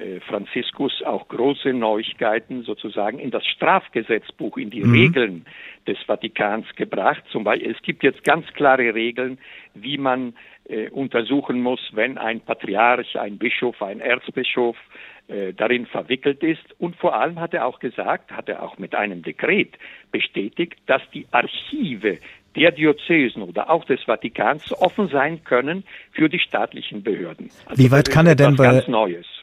[0.00, 4.92] äh, Franziskus auch große Neuigkeiten sozusagen in das Strafgesetzbuch, in die Mhm.
[4.92, 5.46] Regeln
[5.86, 7.22] des Vatikans gebracht.
[7.32, 9.38] Zum Beispiel, es gibt jetzt ganz klare Regeln,
[9.74, 10.34] wie man
[10.90, 14.76] untersuchen muss, wenn ein Patriarch, ein Bischof, ein Erzbischof
[15.30, 16.74] äh, darin verwickelt ist.
[16.80, 19.78] Und vor allem hat er auch gesagt, hat er auch mit einem Dekret
[20.10, 22.18] bestätigt, dass die Archive
[22.56, 27.50] der Diözesen oder auch des Vatikans offen sein können für die staatlichen Behörden.
[27.66, 28.82] Also Wie weit kann er denn bei.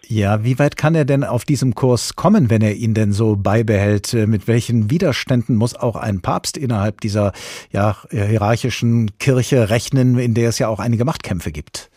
[0.09, 3.35] Ja, wie weit kann er denn auf diesem Kurs kommen, wenn er ihn denn so
[3.35, 4.13] beibehält?
[4.13, 7.31] Äh, Mit welchen Widerständen muss auch ein Papst innerhalb dieser
[7.71, 11.89] ja, hierarchischen Kirche rechnen, in der es ja auch einige Machtkämpfe gibt?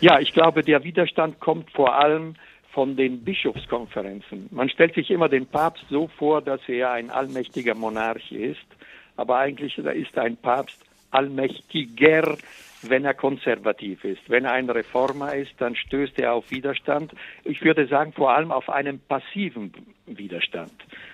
[0.00, 2.34] Ja, ich glaube, der Widerstand kommt vor allem
[2.72, 4.48] von den Bischofskonferenzen.
[4.50, 8.58] Man stellt sich immer den Papst so vor, dass er ein allmächtiger Monarch ist,
[9.20, 12.38] aber eigentlich ist ein Papst allmächtiger,
[12.82, 14.22] wenn er konservativ ist.
[14.28, 17.12] Wenn er ein Reformer ist, dann stößt er auf Widerstand.
[17.44, 19.72] Ich würde sagen, vor allem auf einen passiven
[20.06, 20.72] Widerstand.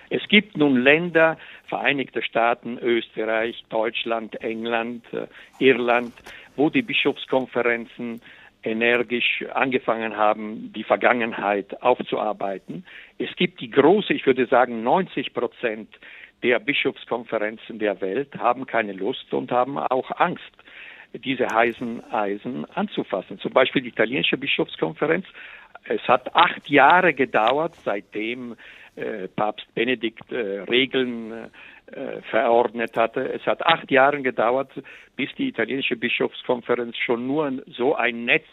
[0.09, 5.27] Es gibt nun Länder, Vereinigte Staaten, Österreich, Deutschland, England, äh,
[5.59, 6.13] Irland,
[6.55, 8.21] wo die Bischofskonferenzen
[8.63, 12.85] energisch angefangen haben, die Vergangenheit aufzuarbeiten.
[13.17, 15.89] Es gibt die große, ich würde sagen 90 Prozent
[16.43, 20.51] der Bischofskonferenzen der Welt haben keine Lust und haben auch Angst,
[21.13, 23.39] diese heißen Eisen anzufassen.
[23.39, 25.25] Zum Beispiel die italienische Bischofskonferenz.
[25.85, 28.55] Es hat acht Jahre gedauert, seitdem
[28.95, 31.49] äh, Papst Benedikt äh, Regeln
[31.87, 33.31] äh, verordnet hatte.
[33.31, 34.71] Es hat acht Jahre gedauert,
[35.15, 38.47] bis die italienische Bischofskonferenz schon nur so ein Netz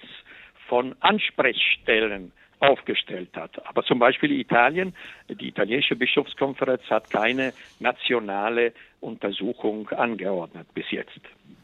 [0.69, 3.67] von Ansprechstellen aufgestellt hat.
[3.67, 4.95] Aber zum Beispiel Italien,
[5.29, 11.21] die italienische Bischofskonferenz hat keine nationale Untersuchung angeordnet bis jetzt.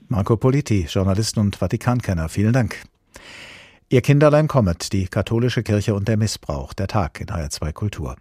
[0.09, 2.83] Marco Politi, Journalist und Vatikankenner, vielen Dank.
[3.89, 8.17] Ihr Kinderlein kommet, die katholische Kirche und der Missbrauch, der Tag in HR2 Kultur.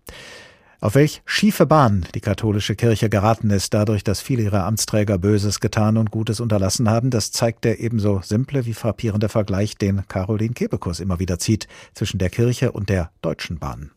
[0.81, 5.59] Auf welch schiefe Bahn die katholische Kirche geraten ist, dadurch, dass viele ihrer Amtsträger Böses
[5.59, 10.53] getan und Gutes unterlassen haben, das zeigt der ebenso simple wie frappierende Vergleich, den Caroline
[10.53, 13.91] Kebekus immer wieder zieht, zwischen der Kirche und der Deutschen Bahn.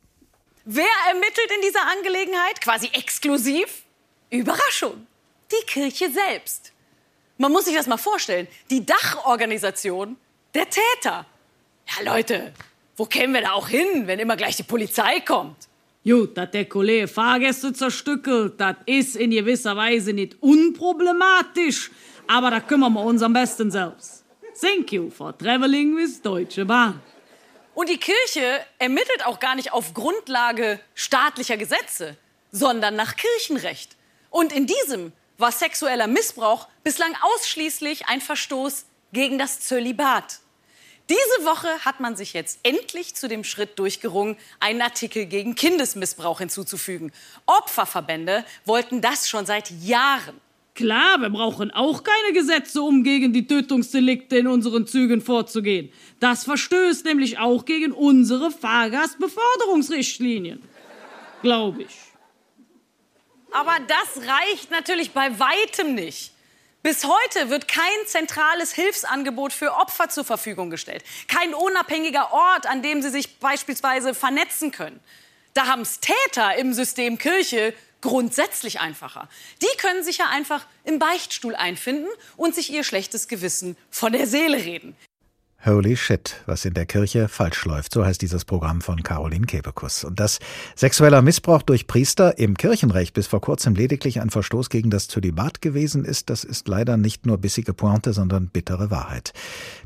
[0.65, 2.61] Wer ermittelt in dieser Angelegenheit?
[2.61, 3.85] Quasi exklusiv?
[4.31, 5.07] Überraschung.
[5.53, 6.73] Die Kirche selbst.
[7.39, 8.49] Man muss sich das mal vorstellen.
[8.71, 10.17] Die Dachorganisation
[10.53, 11.27] der Täter.
[11.87, 12.53] Ja, Leute,
[12.97, 15.69] wo kämen wir da auch hin, wenn immer gleich die Polizei kommt?
[16.05, 21.93] Gut, dass der Kollege Fahrgäste zerstückelt, das ist in gewisser Weise nicht unproblematisch,
[22.27, 24.25] aber da kümmern wir uns am besten selbst.
[24.61, 27.01] Thank you for traveling with Deutsche Bahn.
[27.75, 32.17] Und die Kirche ermittelt auch gar nicht auf Grundlage staatlicher Gesetze,
[32.51, 33.97] sondern nach Kirchenrecht.
[34.29, 40.41] Und in diesem war sexueller Missbrauch bislang ausschließlich ein Verstoß gegen das Zölibat.
[41.13, 46.39] Diese Woche hat man sich jetzt endlich zu dem Schritt durchgerungen, einen Artikel gegen Kindesmissbrauch
[46.39, 47.13] hinzuzufügen.
[47.45, 50.41] Opferverbände wollten das schon seit Jahren.
[50.75, 55.93] Klar, wir brauchen auch keine Gesetze, um gegen die Tötungsdelikte in unseren Zügen vorzugehen.
[56.19, 60.63] Das verstößt nämlich auch gegen unsere Fahrgastbeförderungsrichtlinien.
[61.43, 61.95] Glaube ich.
[63.51, 66.33] Aber das reicht natürlich bei weitem nicht.
[66.83, 71.05] Bis heute wird kein zentrales Hilfsangebot für Opfer zur Verfügung gestellt.
[71.29, 74.99] Kein unabhängiger Ort, an dem sie sich beispielsweise vernetzen können.
[75.55, 79.29] Da haben es Täter im System Kirche grundsätzlich einfacher.
[79.63, 84.27] Die können sich ja einfach im Beichtstuhl einfinden und sich ihr schlechtes Gewissen von der
[84.27, 84.97] Seele reden.
[85.65, 90.03] Holy shit, was in der Kirche falsch läuft, so heißt dieses Programm von Caroline Kebekus.
[90.03, 90.41] Und dass
[90.75, 95.63] sexueller Missbrauch durch Priester im Kirchenrecht bis vor kurzem lediglich ein Verstoß gegen das Zölibat
[95.63, 99.35] gewesen ist, das ist leider nicht nur bissige Pointe, sondern bittere Wahrheit.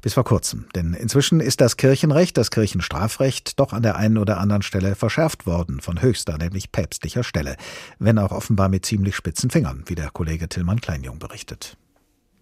[0.01, 0.65] Bis vor kurzem.
[0.75, 5.45] Denn inzwischen ist das Kirchenrecht, das Kirchenstrafrecht doch an der einen oder anderen Stelle verschärft
[5.45, 7.57] worden, von höchster, nämlich päpstlicher Stelle.
[7.99, 11.77] Wenn auch offenbar mit ziemlich spitzen Fingern, wie der Kollege Tillmann Kleinjung berichtet.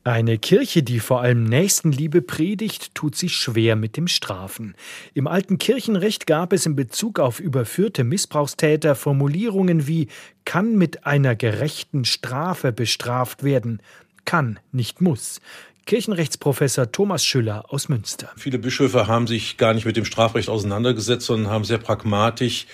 [0.07, 4.75] Eine Kirche, die vor allem Nächstenliebe predigt, tut sich schwer mit dem Strafen.
[5.15, 10.09] Im alten Kirchenrecht gab es in Bezug auf überführte Missbrauchstäter Formulierungen wie
[10.45, 13.81] kann mit einer gerechten Strafe bestraft werden.
[14.27, 15.41] Kann, nicht muss.
[15.87, 18.31] Kirchenrechtsprofessor Thomas Schüller aus Münster.
[18.37, 22.67] Viele Bischöfe haben sich gar nicht mit dem Strafrecht auseinandergesetzt, sondern haben sehr pragmatisch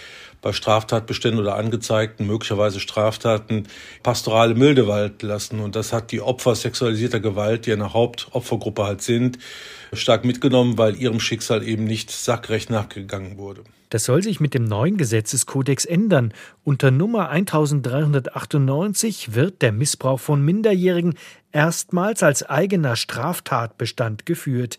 [0.43, 3.67] bei Straftatbeständen oder angezeigten, möglicherweise Straftaten,
[4.03, 5.61] pastorale Milde lassen.
[5.61, 9.39] Und das hat die Opfer sexualisierter Gewalt, die eine Hauptopfergruppe halt sind,
[9.93, 13.63] stark mitgenommen, weil ihrem Schicksal eben nicht sackrecht nachgegangen wurde.
[13.91, 16.33] Das soll sich mit dem neuen Gesetzeskodex ändern.
[16.63, 21.15] Unter Nummer 1398 wird der Missbrauch von Minderjährigen
[21.51, 24.79] erstmals als eigener Straftatbestand geführt.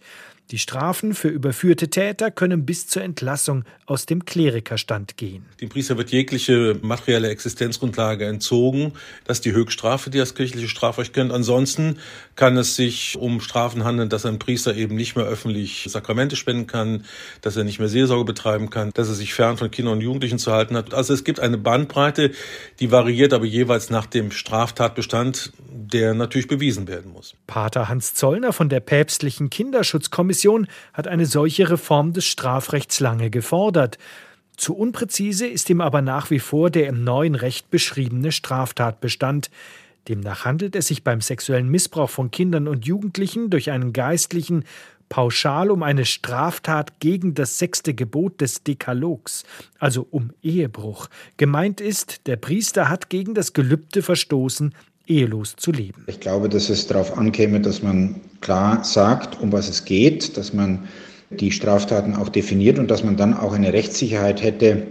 [0.51, 5.45] Die Strafen für überführte Täter können bis zur Entlassung aus dem Klerikerstand gehen.
[5.61, 8.91] Dem Priester wird jegliche materielle Existenzgrundlage entzogen.
[9.23, 11.31] Das ist die Höchststrafe, die das kirchliche Strafrecht kennt.
[11.31, 11.99] Ansonsten
[12.35, 16.67] kann es sich um Strafen handeln, dass ein Priester eben nicht mehr öffentlich Sakramente spenden
[16.67, 17.05] kann,
[17.39, 20.37] dass er nicht mehr Seelsorge betreiben kann, dass er sich fern von Kindern und Jugendlichen
[20.37, 20.93] zu halten hat.
[20.93, 22.31] Also es gibt eine Bandbreite,
[22.81, 27.35] die variiert aber jeweils nach dem Straftatbestand, der natürlich bewiesen werden muss.
[27.47, 33.29] Pater Hans Zollner von der päpstlichen Kinderschutzkommission Kommission hat eine solche Reform des Strafrechts lange
[33.29, 33.99] gefordert.
[34.57, 39.51] Zu unpräzise ist ihm aber nach wie vor der im neuen Recht beschriebene Straftatbestand.
[40.07, 44.65] Demnach handelt es sich beim sexuellen Missbrauch von Kindern und Jugendlichen durch einen Geistlichen
[45.09, 49.43] pauschal um eine Straftat gegen das sechste Gebot des Dekalogs,
[49.77, 51.07] also um Ehebruch.
[51.37, 54.73] Gemeint ist, der Priester hat gegen das Gelübde verstoßen,
[55.11, 56.03] ehelos zu leben.
[56.07, 60.53] Ich glaube, dass es darauf ankäme, dass man klar sagt, um was es geht, dass
[60.53, 60.87] man
[61.29, 64.87] die Straftaten auch definiert und dass man dann auch eine Rechtssicherheit hätte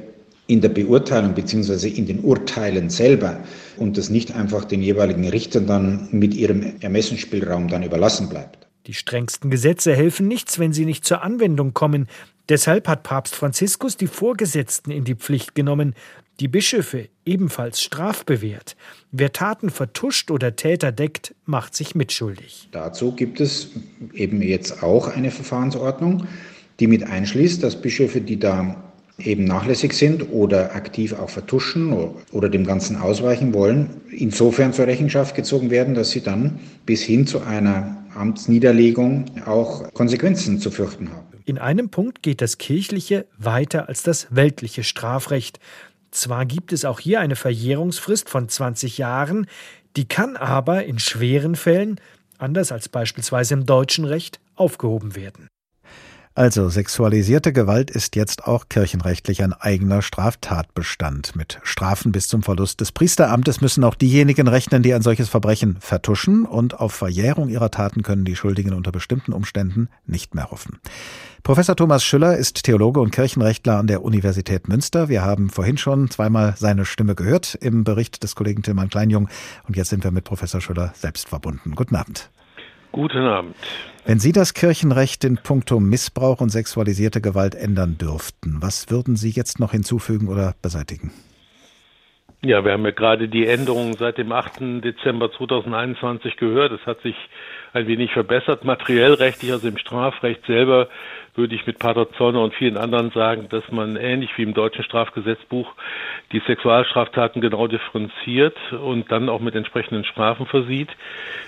[0.47, 1.89] in der Beurteilung bzw.
[1.89, 3.39] in den Urteilen selber
[3.77, 8.67] und das nicht einfach den jeweiligen Richtern dann mit ihrem Ermessensspielraum dann überlassen bleibt.
[8.87, 12.09] Die strengsten Gesetze helfen nichts, wenn sie nicht zur Anwendung kommen.
[12.49, 15.95] Deshalb hat Papst Franziskus die Vorgesetzten in die Pflicht genommen,
[16.41, 18.77] die Bischöfe ebenfalls strafbewehrt.
[19.13, 22.69] Wer Taten vertuscht oder Täter deckt, macht sich mitschuldig.
[22.73, 23.69] Dazu gibt es
[24.15, 26.27] eben jetzt auch eine Verfahrensordnung,
[26.81, 28.83] die mit einschließt, dass Bischöfe, die da
[29.19, 31.93] eben nachlässig sind oder aktiv auch vertuschen
[32.33, 37.27] oder dem Ganzen ausweichen wollen, insofern zur Rechenschaft gezogen werden, dass sie dann bis hin
[37.27, 41.27] zu einer Amtsniederlegung auch Konsequenzen zu fürchten haben.
[41.45, 45.59] In einem Punkt geht das kirchliche weiter als das weltliche Strafrecht.
[46.11, 49.47] Zwar gibt es auch hier eine Verjährungsfrist von 20 Jahren,
[49.97, 52.01] die kann aber in schweren Fällen,
[52.39, 55.49] anders als beispielsweise im deutschen Recht, aufgehoben werden.
[56.41, 61.37] Also sexualisierte Gewalt ist jetzt auch kirchenrechtlich ein eigener Straftatbestand.
[61.37, 65.77] Mit Strafen bis zum Verlust des Priesteramtes müssen auch diejenigen rechnen, die ein solches Verbrechen
[65.81, 70.79] vertuschen, und auf Verjährung ihrer Taten können die Schuldigen unter bestimmten Umständen nicht mehr hoffen.
[71.43, 75.11] Professor Thomas Schüller ist Theologe und Kirchenrechtler an der Universität Münster.
[75.11, 79.29] Wir haben vorhin schon zweimal seine Stimme gehört im Bericht des Kollegen Tilman Kleinjung
[79.69, 81.75] und jetzt sind wir mit Professor Schüller selbst verbunden.
[81.75, 82.31] Guten Abend.
[82.93, 83.57] Guten Abend.
[84.05, 89.31] Wenn Sie das Kirchenrecht in puncto Missbrauch und sexualisierte Gewalt ändern dürften, was würden Sie
[89.31, 91.13] jetzt noch hinzufügen oder beseitigen?
[92.43, 94.83] Ja, wir haben ja gerade die Änderungen seit dem 8.
[94.83, 96.73] Dezember 2021 gehört.
[96.73, 97.15] Es hat sich
[97.75, 100.89] ein wenig verbessert, materiell rechtlich, also im Strafrecht selber
[101.35, 104.85] würde ich mit Pater Zollner und vielen anderen sagen, dass man ähnlich wie im deutschen
[104.85, 105.73] Strafgesetzbuch
[106.33, 110.91] die Sexualstraftaten genau differenziert und dann auch mit entsprechenden Strafen versieht.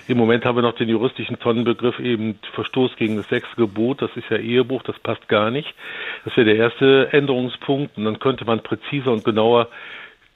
[0.07, 4.11] Im Moment haben wir noch den juristischen Tonnenbegriff eben Verstoß gegen das sechste Gebot, das
[4.15, 5.73] ist ja Ehebruch, das passt gar nicht.
[6.25, 9.67] Das wäre der erste Änderungspunkt und dann könnte man präziser und genauer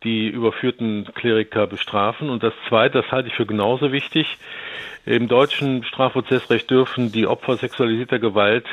[0.04, 2.30] die überführten Kleriker bestrafen.
[2.30, 4.38] Und das Zweite, das halte ich für genauso wichtig,
[5.06, 8.66] im deutschen Strafprozessrecht dürfen die Opfer sexualisierter Gewalt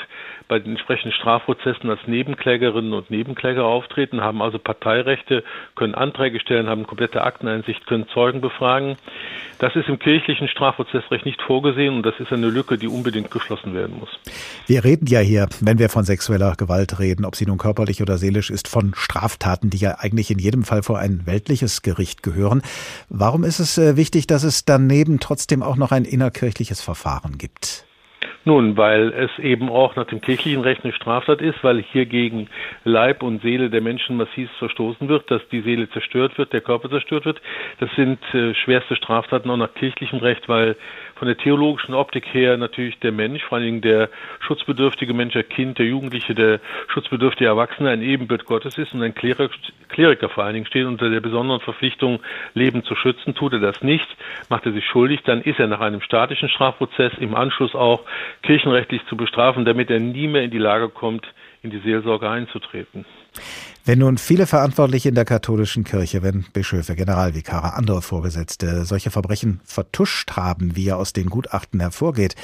[0.49, 5.43] bei den entsprechenden Strafprozessen als Nebenklägerinnen und Nebenkläger auftreten, haben also Parteirechte,
[5.75, 8.97] können Anträge stellen, haben komplette Akteneinsicht, können Zeugen befragen.
[9.59, 13.75] Das ist im kirchlichen Strafprozessrecht nicht vorgesehen und das ist eine Lücke, die unbedingt geschlossen
[13.75, 14.11] werden muss.
[14.67, 18.19] Wir reden ja hier, wenn wir von sexueller Gewalt reden, ob sie nun körperlich oder
[18.19, 22.63] seelisch ist, von Straftaten, die ja eigentlich in jedem Fall vor ein weltliches Gericht gehören.
[23.09, 27.85] Warum ist es äh, wichtig, dass es daneben trotzdem auch noch ein innerkirchliches Verfahren gibt?
[28.47, 32.49] Nun, weil es eben auch nach dem kirchlichen Recht eine Straftat ist, weil hier gegen
[32.85, 36.91] Leib und Seele der Menschen massiv verstoßen wird, dass die Seele zerstört wird, der Körper
[36.91, 37.41] zerstört wird.
[37.81, 40.77] Das sind äh, schwerste Straftaten auch nach kirchlichem Recht, weil
[41.17, 44.09] von der theologischen Optik her natürlich der Mensch, vor allen Dingen der
[44.41, 49.15] schutzbedürftige Mensch, der Kind, der Jugendliche, der schutzbedürftige Erwachsene ein Ebenbild Gottes ist und ein
[49.15, 49.55] Kleriker,
[49.89, 52.21] Kleriker vor allen Dingen steht unter der besonderen Verpflichtung,
[52.55, 53.35] Leben zu schützen.
[53.35, 54.09] Tut er das nicht,
[54.49, 58.03] macht er sich schuldig, dann ist er nach einem statischen Strafprozess im Anschluss auch
[58.43, 61.27] kirchenrechtlich zu bestrafen, damit er nie mehr in die Lage kommt,
[61.63, 63.05] in die Seelsorge einzutreten.
[63.87, 69.61] Wenn nun viele Verantwortliche in der katholischen Kirche, wenn Bischöfe, Generalvikare, andere Vorgesetzte solche Verbrechen
[69.63, 72.35] vertuscht haben, wie ja aus den Gutachten hervorgeht,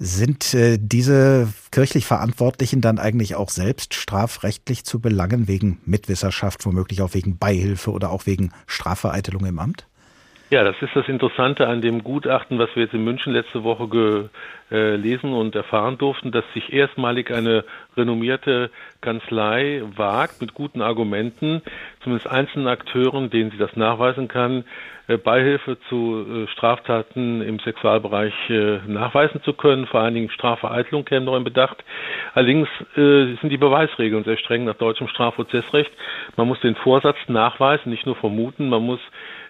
[0.00, 7.00] sind äh, diese kirchlich Verantwortlichen dann eigentlich auch selbst strafrechtlich zu belangen wegen Mitwisserschaft, womöglich
[7.00, 9.87] auch wegen Beihilfe oder auch wegen Strafvereitelung im Amt?
[10.50, 14.30] Ja, das ist das Interessante an dem Gutachten, was wir jetzt in München letzte Woche
[14.70, 17.64] gelesen und erfahren durften, dass sich erstmalig eine
[17.98, 18.70] renommierte
[19.02, 21.60] Kanzlei wagt, mit guten Argumenten,
[22.02, 24.64] zumindest einzelnen Akteuren, denen sie das nachweisen kann,
[25.08, 29.86] äh, Beihilfe zu äh, Straftaten im Sexualbereich äh, nachweisen zu können.
[29.86, 31.82] Vor allen Dingen Strafvereitelung käme noch in Bedacht.
[32.34, 35.90] Allerdings sind die Beweisregeln sehr streng nach deutschem Strafprozessrecht.
[36.36, 39.00] Man muss den Vorsatz nachweisen, nicht nur vermuten, man muss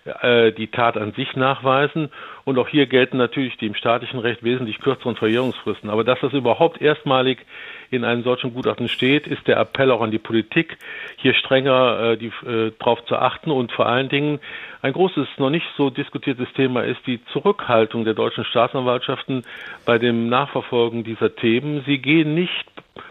[0.05, 2.11] äh, die Tat an sich nachweisen.
[2.45, 5.91] Und auch hier gelten natürlich die im staatlichen Recht wesentlich kürzeren Verjährungsfristen.
[5.91, 7.45] Aber dass das überhaupt erstmalig
[7.91, 10.77] in einem solchen Gutachten steht, ist der Appell auch an die Politik,
[11.17, 14.41] hier strenger äh, die, äh, darauf zu achten und vor allen Dingen
[14.83, 19.45] ein großes, noch nicht so diskutiertes Thema ist die Zurückhaltung der deutschen Staatsanwaltschaften
[19.85, 21.83] bei dem Nachverfolgen dieser Themen.
[21.87, 22.65] Sie gehen nicht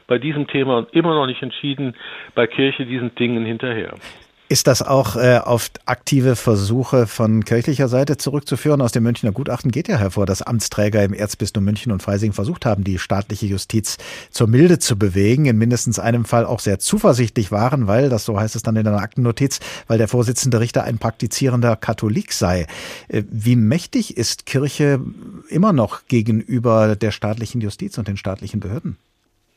[0.08, 1.96] bei diesem Thema und immer noch nicht entschieden
[2.36, 3.94] bei Kirche diesen Dingen hinterher.
[4.50, 8.82] Ist das auch äh, auf aktive Versuche von kirchlicher Seite zurückzuführen?
[8.82, 12.66] Aus dem Münchner Gutachten geht ja hervor, dass Amtsträger im Erzbistum München und Freising versucht
[12.66, 13.98] haben, die staatliche Justiz
[14.32, 18.40] zur Milde zu bewegen, in mindestens einem Fall auch sehr zuversichtlich waren, weil, das so
[18.40, 22.68] heißt es dann in einer Aktennotiz, weil der Vorsitzende Richter ein praktizierender Katholik sei.
[23.10, 25.02] Äh, wie mächtig ist Kirche
[25.50, 28.96] immer noch gegenüber der staatlichen Justiz und den staatlichen Behörden?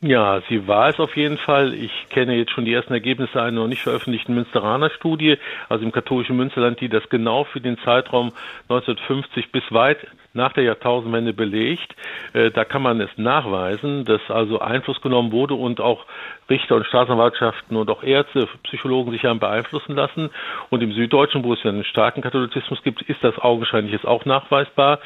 [0.03, 1.75] Ja, sie war es auf jeden Fall.
[1.75, 5.37] Ich kenne jetzt schon die ersten Ergebnisse einer noch nicht veröffentlichten Münsteraner Studie,
[5.69, 8.31] also im katholischen Münsterland, die das genau für den Zeitraum
[8.67, 9.99] 1950 bis weit
[10.33, 11.95] nach der Jahrtausendwende belegt.
[12.33, 16.07] Äh, da kann man es nachweisen, dass also Einfluss genommen wurde und auch
[16.51, 20.29] Richter und Staatsanwaltschaften und auch Ärzte, Psychologen sich haben beeinflussen lassen.
[20.69, 24.25] Und im Süddeutschen, wo es ja einen starken Katholizismus gibt, ist das augenscheinlich jetzt auch
[24.25, 24.99] nachweisbar.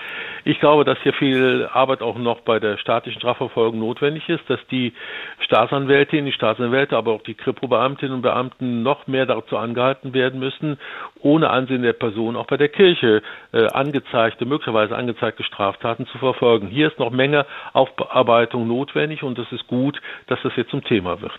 [0.43, 4.59] Ich glaube, dass hier viel Arbeit auch noch bei der staatlichen Strafverfolgung notwendig ist, dass
[4.71, 4.93] die
[5.39, 10.79] Staatsanwältinnen, die Staatsanwälte, aber auch die Kripo-Beamtinnen und Beamten noch mehr dazu angehalten werden müssen,
[11.19, 13.21] ohne Ansehen der Person auch bei der Kirche
[13.53, 16.67] äh, angezeigte, möglicherweise angezeigte Straftaten zu verfolgen.
[16.69, 21.21] Hier ist noch Menge Aufarbeitung notwendig und es ist gut, dass das jetzt zum Thema
[21.21, 21.34] wird.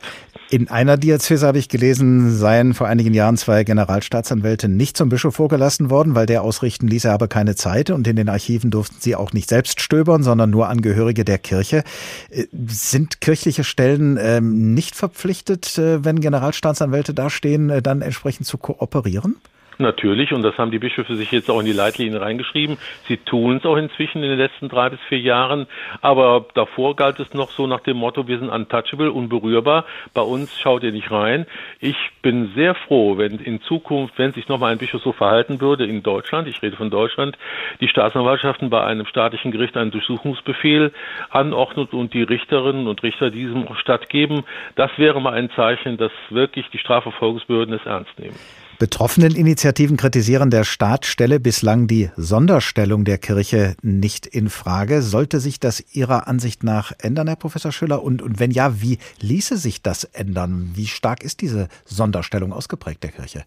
[0.48, 5.34] In einer Diözese habe ich gelesen, seien vor einigen Jahren zwei Generalstaatsanwälte nicht zum Bischof
[5.34, 8.96] vorgelassen worden, weil der ausrichten ließ, er habe keine Zeit und in den Archiven durften
[9.00, 11.82] sie auch nicht selbst stöbern, sondern nur Angehörige der Kirche.
[12.30, 18.56] Äh, sind kirchliche Stellen ähm, nicht verpflichtet, äh, wenn Generalstaatsanwälte dastehen, äh, dann entsprechend zu
[18.56, 19.36] kooperieren?
[19.78, 22.78] Natürlich, und das haben die Bischöfe sich jetzt auch in die Leitlinien reingeschrieben.
[23.08, 25.66] Sie tun es auch inzwischen in den letzten drei bis vier Jahren.
[26.00, 29.84] Aber davor galt es noch so nach dem Motto, wir sind untouchable, unberührbar.
[30.14, 31.46] Bei uns schaut ihr nicht rein.
[31.80, 35.84] Ich bin sehr froh, wenn in Zukunft, wenn sich nochmal ein Bischof so verhalten würde
[35.84, 37.36] in Deutschland, ich rede von Deutschland,
[37.80, 40.92] die Staatsanwaltschaften bei einem staatlichen Gericht einen Durchsuchungsbefehl
[41.30, 44.44] anordnet und die Richterinnen und Richter diesem stattgeben.
[44.74, 48.36] Das wäre mal ein Zeichen, dass wirklich die Strafverfolgungsbehörden es ernst nehmen.
[48.78, 55.00] Betroffeneninitiativen kritisieren, der Staat stelle bislang die Sonderstellung der Kirche nicht in Frage.
[55.00, 58.02] Sollte sich das Ihrer Ansicht nach ändern, Herr Professor Schüller?
[58.02, 60.72] Und, und wenn ja, wie ließe sich das ändern?
[60.74, 63.44] Wie stark ist diese Sonderstellung ausgeprägt der Kirche?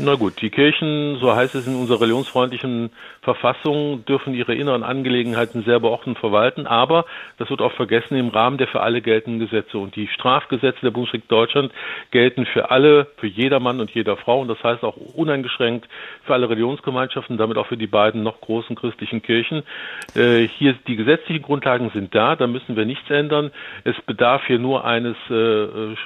[0.00, 2.90] Na gut, die Kirchen, so heißt es in unserer religionsfreundlichen
[3.22, 7.04] Verfassung, dürfen ihre inneren Angelegenheiten sehr beordnen verwalten, aber
[7.36, 9.76] das wird auch vergessen im Rahmen der für alle geltenden Gesetze.
[9.76, 11.72] Und die Strafgesetze der Bundesrepublik Deutschland
[12.12, 15.88] gelten für alle, für jeder Mann und jeder Frau und das heißt auch uneingeschränkt
[16.24, 19.64] für alle Religionsgemeinschaften, damit auch für die beiden noch großen christlichen Kirchen.
[20.14, 23.50] Äh, hier die gesetzlichen Grundlagen sind da, da müssen wir nichts ändern.
[23.82, 25.32] Es bedarf hier nur eines äh,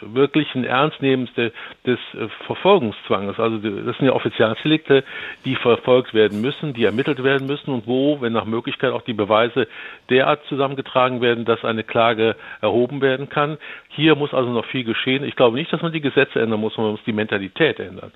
[0.01, 1.53] wirklichen Ernstnehmens de,
[1.85, 5.05] des äh, Verfolgungszwanges, also das sind ja Offizialsdelikte,
[5.45, 9.13] die verfolgt werden müssen, die ermittelt werden müssen und wo, wenn nach Möglichkeit auch die
[9.13, 9.69] Beweise
[10.11, 13.59] derart zusammengetragen werden, dass eine Klage erhoben werden kann.
[13.89, 15.25] Hier muss also noch viel geschehen.
[15.25, 18.13] Ich glaube nicht, dass man die Gesetze ändern muss, man muss die Mentalität ändern.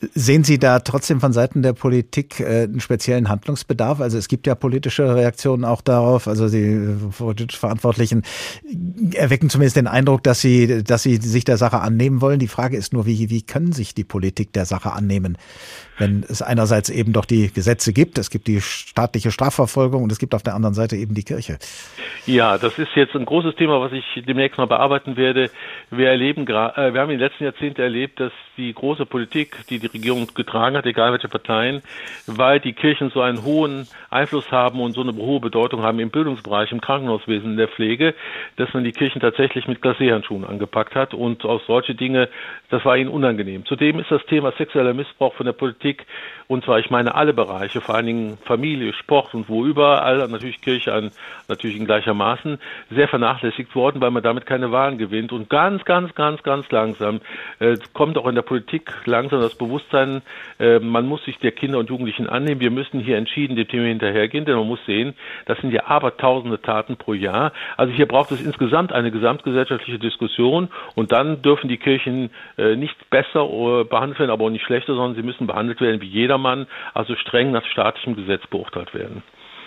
[0.00, 4.00] Sehen Sie da trotzdem von Seiten der Politik äh, einen speziellen Handlungsbedarf?
[4.00, 6.28] Also es gibt ja politische Reaktionen auch darauf.
[6.28, 8.22] Also die politisch Verantwortlichen
[9.14, 12.38] erwecken zumindest den Eindruck, dass sie, dass sie sich der Sache annehmen wollen.
[12.38, 15.38] Die Frage ist nur, wie, wie können sich die Politik der Sache annehmen?
[15.96, 20.18] Wenn es einerseits eben doch die Gesetze gibt, es gibt die staatliche Strafverfolgung und es
[20.18, 21.58] gibt auf der anderen Seite eben die Kirche.
[22.26, 25.50] Ja, das ist jetzt ein großes Thema, was ich demnächst mal bearbeiten werde.
[25.90, 29.78] Wir erleben, äh, wir haben in den letzten Jahrzehnten erlebt, dass die große Politik, die
[29.84, 31.82] die Regierung getragen hat, egal welche Parteien,
[32.26, 36.10] weil die Kirchen so einen hohen Einfluss haben und so eine hohe Bedeutung haben im
[36.10, 38.14] Bildungsbereich, im Krankenhauswesen, in der Pflege,
[38.56, 42.28] dass man die Kirchen tatsächlich mit Glacéhandschuhen angepackt hat und auch solche Dinge,
[42.70, 43.64] das war ihnen unangenehm.
[43.66, 46.06] Zudem ist das Thema sexueller Missbrauch von der Politik
[46.48, 50.60] und zwar, ich meine, alle Bereiche, vor allen Dingen Familie, Sport und wo überall, natürlich
[50.60, 51.10] Kirche an,
[51.48, 52.58] natürlich in gleichermaßen,
[52.90, 55.32] sehr vernachlässigt worden, weil man damit keine Wahlen gewinnt.
[55.32, 57.20] Und ganz, ganz, ganz, ganz langsam
[57.58, 60.22] äh, kommt auch in der Politik langsam das Bewusstsein, bewusst sein,
[60.58, 62.60] äh, man muss sich der Kinder und Jugendlichen annehmen.
[62.60, 65.14] Wir müssen hier entschieden dem Thema hinterhergehen, denn man muss sehen,
[65.46, 67.52] das sind ja abertausende Taten pro Jahr.
[67.76, 73.10] Also hier braucht es insgesamt eine gesamtgesellschaftliche Diskussion und dann dürfen die Kirchen äh, nicht
[73.10, 76.66] besser äh, behandelt werden, aber auch nicht schlechter, sondern sie müssen behandelt werden wie jedermann,
[76.92, 79.22] also streng nach staatlichem Gesetz beurteilt werden.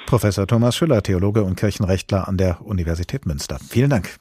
[0.06, 3.58] Professor Thomas Schüller, Theologe und Kirchenrechtler an der Universität Münster.
[3.70, 4.16] Vielen Dank.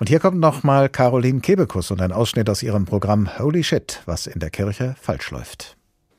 [0.00, 4.26] Und hier kommt nochmal Caroline Kebekus und ein Ausschnitt aus ihrem Programm Holy Shit, was
[4.26, 5.75] in der Kirche falsch läuft.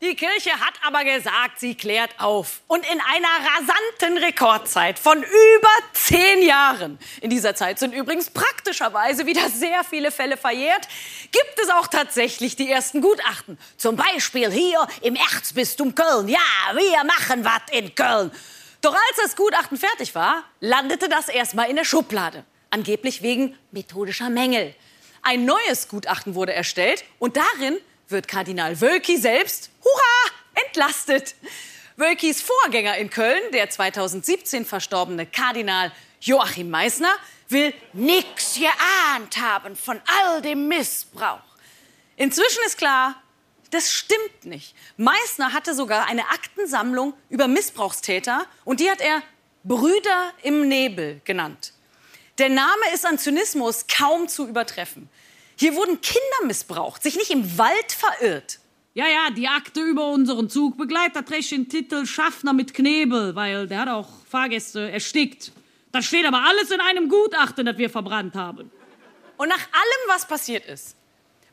[0.07, 2.61] Die Kirche hat aber gesagt, sie klärt auf.
[2.67, 9.25] Und in einer rasanten Rekordzeit von über zehn Jahren, in dieser Zeit sind übrigens praktischerweise
[9.25, 10.87] wieder sehr viele Fälle verjährt,
[11.33, 13.57] gibt es auch tatsächlich die ersten Gutachten.
[13.75, 16.29] Zum Beispiel hier im Erzbistum Köln.
[16.29, 16.39] Ja,
[16.73, 18.31] wir machen was in Köln.
[18.79, 22.45] Doch als das Gutachten fertig war, landete das erstmal in der Schublade.
[22.69, 24.73] Angeblich wegen methodischer Mängel.
[25.21, 27.77] Ein neues Gutachten wurde erstellt und darin
[28.09, 31.35] wird Kardinal Wölki selbst, hurra, entlastet.
[31.95, 35.91] Wölkis Vorgänger in Köln, der 2017 verstorbene Kardinal
[36.21, 37.13] Joachim Meissner,
[37.49, 41.41] will nichts geahnt haben von all dem Missbrauch.
[42.15, 43.15] Inzwischen ist klar,
[43.71, 44.75] das stimmt nicht.
[44.97, 49.21] Meissner hatte sogar eine Aktensammlung über Missbrauchstäter und die hat er
[49.63, 51.73] Brüder im Nebel genannt.
[52.37, 55.09] Der Name ist an Zynismus kaum zu übertreffen.
[55.59, 58.59] Hier wurden Kinder missbraucht, sich nicht im Wald verirrt.
[58.93, 63.79] Ja, ja, die Akte über unseren Zugbegleiter trägt den Titel Schaffner mit Knebel, weil der
[63.79, 65.51] hat auch Fahrgäste erstickt.
[65.91, 68.71] Das steht aber alles in einem Gutachten, das wir verbrannt haben.
[69.37, 70.95] Und nach allem, was passiert ist,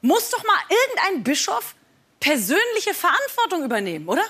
[0.03, 1.75] muss doch mal irgendein Bischof
[2.21, 4.25] persönliche Verantwortung übernehmen, oder?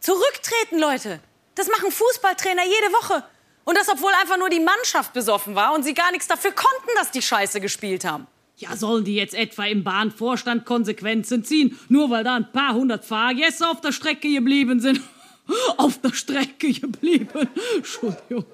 [0.00, 1.20] Zurücktreten, Leute.
[1.54, 3.24] Das machen Fußballtrainer jede Woche.
[3.64, 6.90] Und das, obwohl einfach nur die Mannschaft besoffen war und sie gar nichts dafür konnten,
[6.94, 8.26] dass die Scheiße gespielt haben.
[8.58, 13.04] Ja, sollen die jetzt etwa im Bahnvorstand Konsequenzen ziehen, nur weil da ein paar hundert
[13.04, 15.00] Fahrgäste auf der Strecke geblieben sind?
[15.76, 17.48] auf der Strecke geblieben.
[17.76, 18.44] Entschuldigung.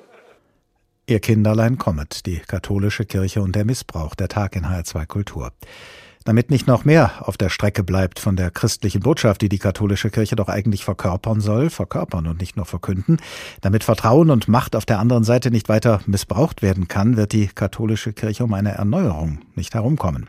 [1.06, 5.52] Ihr Kinderlein kommet, die katholische Kirche und der Missbrauch, der Tag in HR2 Kultur
[6.24, 10.10] damit nicht noch mehr auf der Strecke bleibt von der christlichen Botschaft, die die katholische
[10.10, 13.18] Kirche doch eigentlich verkörpern soll, verkörpern und nicht nur verkünden,
[13.60, 17.48] damit Vertrauen und Macht auf der anderen Seite nicht weiter missbraucht werden kann, wird die
[17.48, 20.26] katholische Kirche um eine Erneuerung nicht herumkommen.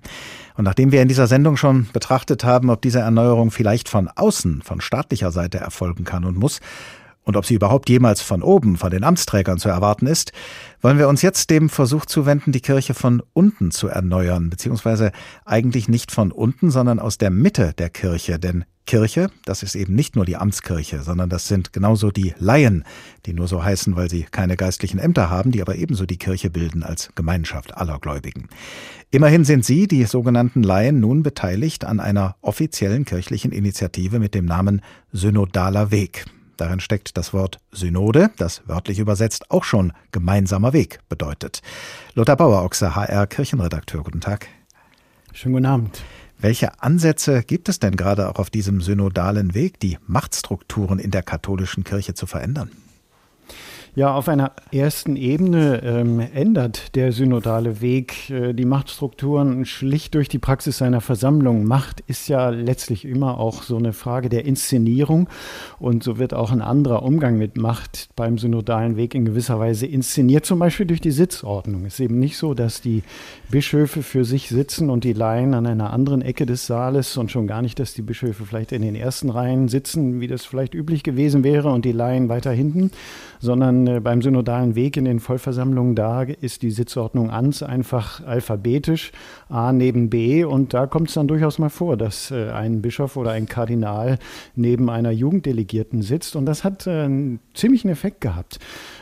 [0.58, 4.62] Und nachdem wir in dieser Sendung schon betrachtet haben, ob diese Erneuerung vielleicht von außen,
[4.62, 6.60] von staatlicher Seite erfolgen kann und muss,
[7.26, 10.32] und ob sie überhaupt jemals von oben, von den Amtsträgern zu erwarten ist,
[10.82, 15.12] wollen wir uns jetzt dem Versuch zuwenden, die Kirche von unten zu erneuern, beziehungsweise
[15.44, 19.96] eigentlich nicht von unten, sondern aus der Mitte der Kirche, denn Kirche, das ist eben
[19.96, 22.84] nicht nur die Amtskirche, sondern das sind genauso die Laien,
[23.26, 26.52] die nur so heißen, weil sie keine geistlichen Ämter haben, die aber ebenso die Kirche
[26.52, 28.48] bilden als Gemeinschaft aller Gläubigen.
[29.10, 34.46] Immerhin sind sie, die sogenannten Laien, nun beteiligt an einer offiziellen kirchlichen Initiative mit dem
[34.46, 36.26] Namen Synodaler Weg.
[36.58, 41.62] Darin steckt das Wort Synode, das wörtlich übersetzt auch schon gemeinsamer Weg bedeutet.
[42.14, 44.48] Lothar Bauerochse, HR Kirchenredakteur, guten Tag.
[45.34, 46.04] Schönen guten Abend.
[46.38, 51.24] Welche Ansätze gibt es denn gerade auch auf diesem synodalen Weg, die Machtstrukturen in der
[51.24, 52.72] katholischen Kirche zu verändern?
[53.98, 60.28] Ja, auf einer ersten Ebene ähm, ändert der synodale Weg äh, die Machtstrukturen schlicht durch
[60.28, 61.64] die Praxis seiner Versammlung.
[61.64, 65.30] Macht ist ja letztlich immer auch so eine Frage der Inszenierung
[65.80, 69.86] und so wird auch ein anderer Umgang mit Macht beim synodalen Weg in gewisser Weise
[69.86, 71.86] inszeniert, zum Beispiel durch die Sitzordnung.
[71.86, 73.02] Es ist eben nicht so, dass die
[73.50, 77.48] Bischöfe für sich sitzen und die Laien an einer anderen Ecke des Saales und schon
[77.48, 81.02] gar nicht, dass die Bischöfe vielleicht in den ersten Reihen sitzen, wie das vielleicht üblich
[81.04, 82.92] gewesen wäre und die Laien weiter hinten,
[83.40, 89.12] sondern äh, beim synodalen Weg in den Vollversammlungen, da ist die Sitzordnung ans einfach alphabetisch,
[89.50, 90.44] A neben B.
[90.44, 94.20] Und da kommt es dann durchaus mal vor, dass äh, ein Bischof oder ein Kardinal
[94.56, 96.36] neben einer Jugenddelegierten sitzt.
[96.36, 98.60] Und das hat äh, einen ziemlichen Effekt gehabt.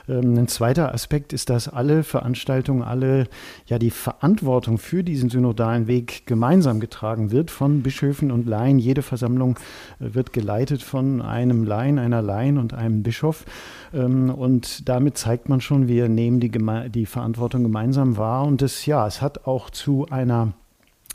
[0.07, 3.27] Ähm, ein zweiter Aspekt ist, dass alle Veranstaltungen, alle,
[3.67, 8.79] ja, die Verantwortung für diesen synodalen Weg gemeinsam getragen wird von Bischöfen und Laien.
[8.79, 9.57] Jede Versammlung
[9.99, 13.45] wird geleitet von einem Laien, einer Laien und einem Bischof.
[13.93, 16.51] Ähm, und damit zeigt man schon, wir nehmen die,
[16.89, 18.45] die Verantwortung gemeinsam wahr.
[18.45, 20.53] Und das, ja, es hat auch zu einer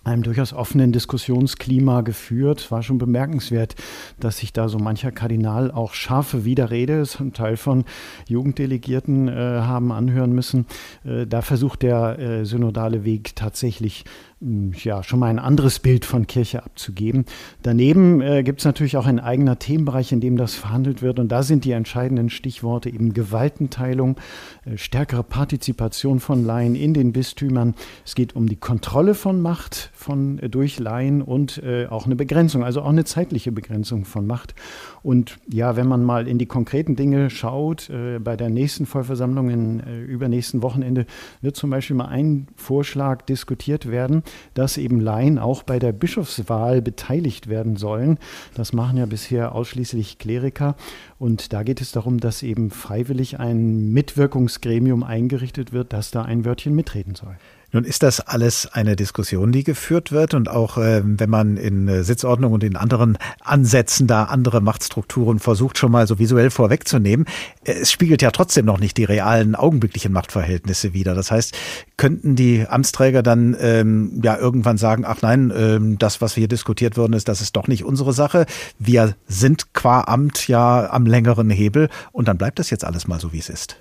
[0.05, 2.70] einem durchaus offenen Diskussionsklima geführt.
[2.70, 3.74] War schon bemerkenswert,
[4.18, 7.85] dass sich da so mancher Kardinal auch scharfe Widerrede, zum Teil von
[8.26, 10.66] Jugenddelegierten äh, haben anhören müssen.
[11.05, 14.05] Äh, da versucht der äh, synodale Weg tatsächlich
[14.41, 17.24] ja, schon mal ein anderes Bild von Kirche abzugeben.
[17.62, 21.18] Daneben äh, gibt es natürlich auch ein eigener Themenbereich, in dem das verhandelt wird.
[21.18, 24.16] Und da sind die entscheidenden Stichworte eben Gewaltenteilung,
[24.64, 27.74] äh, stärkere Partizipation von Laien in den Bistümern.
[28.05, 32.14] Es geht um die Kontrolle von Macht von, äh, durch Laien und äh, auch eine
[32.14, 34.55] Begrenzung, also auch eine zeitliche Begrenzung von Macht.
[35.03, 39.80] Und ja, wenn man mal in die konkreten Dinge schaut, äh, bei der nächsten Vollversammlung
[39.80, 41.07] äh, übernächsten Wochenende
[41.41, 44.22] wird zum Beispiel mal ein Vorschlag diskutiert werden,
[44.55, 48.18] dass eben Laien auch bei der Bischofswahl beteiligt werden sollen.
[48.55, 50.76] Das machen ja bisher ausschließlich Kleriker.
[51.18, 56.45] Und da geht es darum, dass eben freiwillig ein Mitwirkungsgremium eingerichtet wird, das da ein
[56.45, 57.37] Wörtchen mitreden soll.
[57.71, 61.87] Nun ist das alles eine Diskussion, die geführt wird und auch äh, wenn man in
[61.87, 67.27] äh, Sitzordnung und in anderen Ansätzen da andere Machtstrukturen versucht, schon mal so visuell vorwegzunehmen,
[67.64, 71.14] äh, es spiegelt ja trotzdem noch nicht die realen augenblicklichen Machtverhältnisse wider.
[71.14, 71.55] Das heißt,
[71.99, 76.97] könnten die Amtsträger dann ähm, ja irgendwann sagen, ach nein, ähm, das, was hier diskutiert
[76.97, 78.47] worden ist, das ist doch nicht unsere Sache.
[78.79, 83.21] Wir sind qua Amt ja am längeren Hebel und dann bleibt das jetzt alles mal
[83.21, 83.77] so, wie es ist.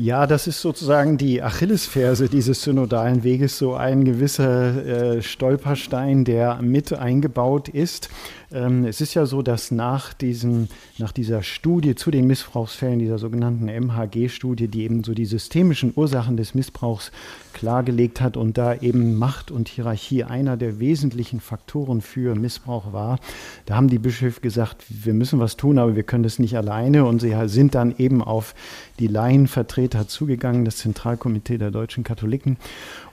[0.00, 6.62] Ja, das ist sozusagen die Achillesferse dieses synodalen Weges, so ein gewisser äh, Stolperstein, der
[6.62, 8.08] mit eingebaut ist.
[8.50, 13.18] Ähm, es ist ja so, dass nach, diesem, nach dieser Studie zu den Missbrauchsfällen, dieser
[13.18, 17.12] sogenannten MHG-Studie, die eben so die systemischen Ursachen des Missbrauchs
[17.52, 23.18] klargelegt hat und da eben Macht und Hierarchie einer der wesentlichen Faktoren für Missbrauch war,
[23.66, 27.04] da haben die Bischöfe gesagt, wir müssen was tun, aber wir können das nicht alleine.
[27.04, 28.54] Und sie sind dann eben auf
[28.98, 32.56] die Laienvertreter zugegangen, das Zentralkomitee der deutschen Katholiken.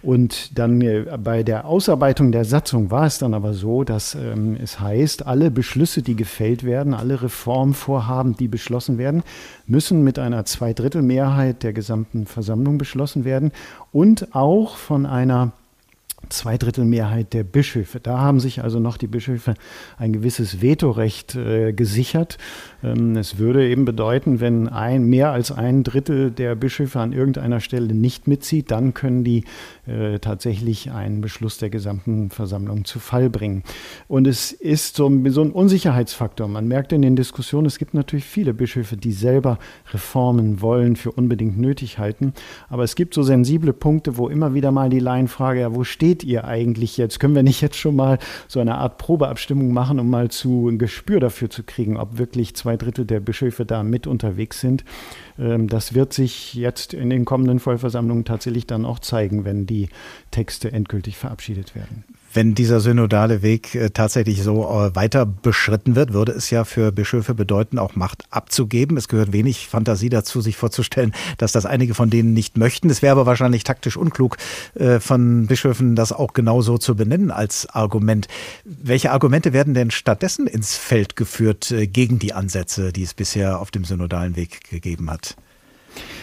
[0.05, 4.55] Und dann äh, bei der Ausarbeitung der Satzung war es dann aber so, dass ähm,
[4.61, 9.23] es heißt, alle Beschlüsse, die gefällt werden, alle Reformvorhaben, die beschlossen werden,
[9.65, 13.51] müssen mit einer Zweidrittelmehrheit der gesamten Versammlung beschlossen werden
[13.91, 15.53] und auch von einer
[16.29, 17.99] Zweidrittelmehrheit der Bischöfe.
[17.99, 19.53] Da haben sich also noch die Bischöfe
[19.97, 22.37] ein gewisses Vetorecht äh, gesichert.
[22.83, 27.59] Ähm, es würde eben bedeuten, wenn ein, mehr als ein Drittel der Bischöfe an irgendeiner
[27.59, 29.43] Stelle nicht mitzieht, dann können die
[29.87, 33.63] äh, tatsächlich einen Beschluss der gesamten Versammlung zu Fall bringen.
[34.07, 36.47] Und es ist so, so ein Unsicherheitsfaktor.
[36.47, 39.59] Man merkt in den Diskussionen, es gibt natürlich viele Bischöfe, die selber
[39.93, 42.33] Reformen wollen, für unbedingt nötig halten.
[42.69, 46.14] Aber es gibt so sensible Punkte, wo immer wieder mal die Laienfrage, ja, wo steht
[46.23, 47.19] ihr eigentlich jetzt?
[47.19, 50.77] Können wir nicht jetzt schon mal so eine Art Probeabstimmung machen, um mal zu ein
[50.77, 54.83] Gespür dafür zu kriegen, ob wirklich zwei Drittel der Bischöfe da mit unterwegs sind?
[55.37, 59.89] Ähm, das wird sich jetzt in den kommenden Vollversammlungen tatsächlich dann auch zeigen, wenn die
[60.31, 62.03] Texte endgültig verabschiedet werden.
[62.35, 66.91] Wenn dieser synodale Weg äh, tatsächlich so äh, weiter beschritten wird, würde es ja für
[66.91, 68.97] Bischöfe bedeuten, auch Macht abzugeben.
[68.97, 72.89] Es gehört wenig Fantasie dazu, sich vorzustellen, dass das einige von denen nicht möchten.
[72.89, 74.35] Es wäre aber wahrscheinlich taktisch unklug
[74.73, 78.27] äh, von Bischöfen, das auch genauso zu benennen als Argument.
[78.65, 83.71] Welche Argumente werden denn stattdessen ins Feld geführt gegen die Ansätze, die es bisher auf
[83.71, 85.37] dem synodalen Weg gegeben hat?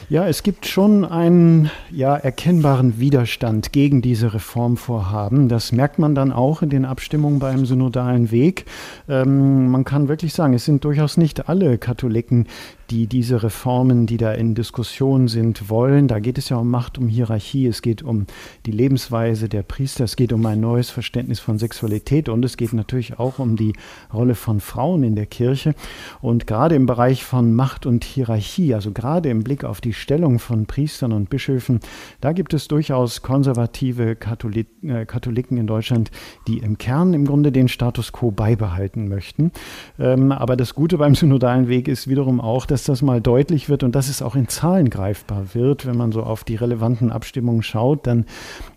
[0.09, 5.49] Ja, es gibt schon einen ja, erkennbaren Widerstand gegen diese Reformvorhaben.
[5.49, 8.67] Das merkt man dann auch in den Abstimmungen beim synodalen Weg.
[9.09, 12.47] Ähm, man kann wirklich sagen, es sind durchaus nicht alle Katholiken,
[12.93, 16.09] die diese Reformen, die da in Diskussion sind, wollen.
[16.09, 18.27] Da geht es ja um Macht, um Hierarchie, es geht um
[18.67, 22.75] die Lebensweise der Priester, es geht um ein neues Verständnis von Sexualität und es geht
[22.75, 23.73] natürlich auch um die
[24.13, 25.75] Rolle von Frauen in der Kirche.
[26.21, 30.39] Und gerade im Bereich von Macht und Hierarchie, also gerade im Blick auf die Stellung
[30.39, 31.81] von Priestern und Bischöfen,
[32.21, 36.11] da gibt es durchaus konservative Katholik, äh, Katholiken in Deutschland,
[36.47, 39.53] die im Kern im Grunde den Status quo beibehalten möchten.
[39.99, 43.85] Ähm, aber das Gute beim synodalen Weg ist wiederum auch, dass das mal deutlich wird
[43.85, 45.87] und dass es auch in Zahlen greifbar wird.
[45.87, 48.27] Wenn man so auf die relevanten Abstimmungen schaut, dann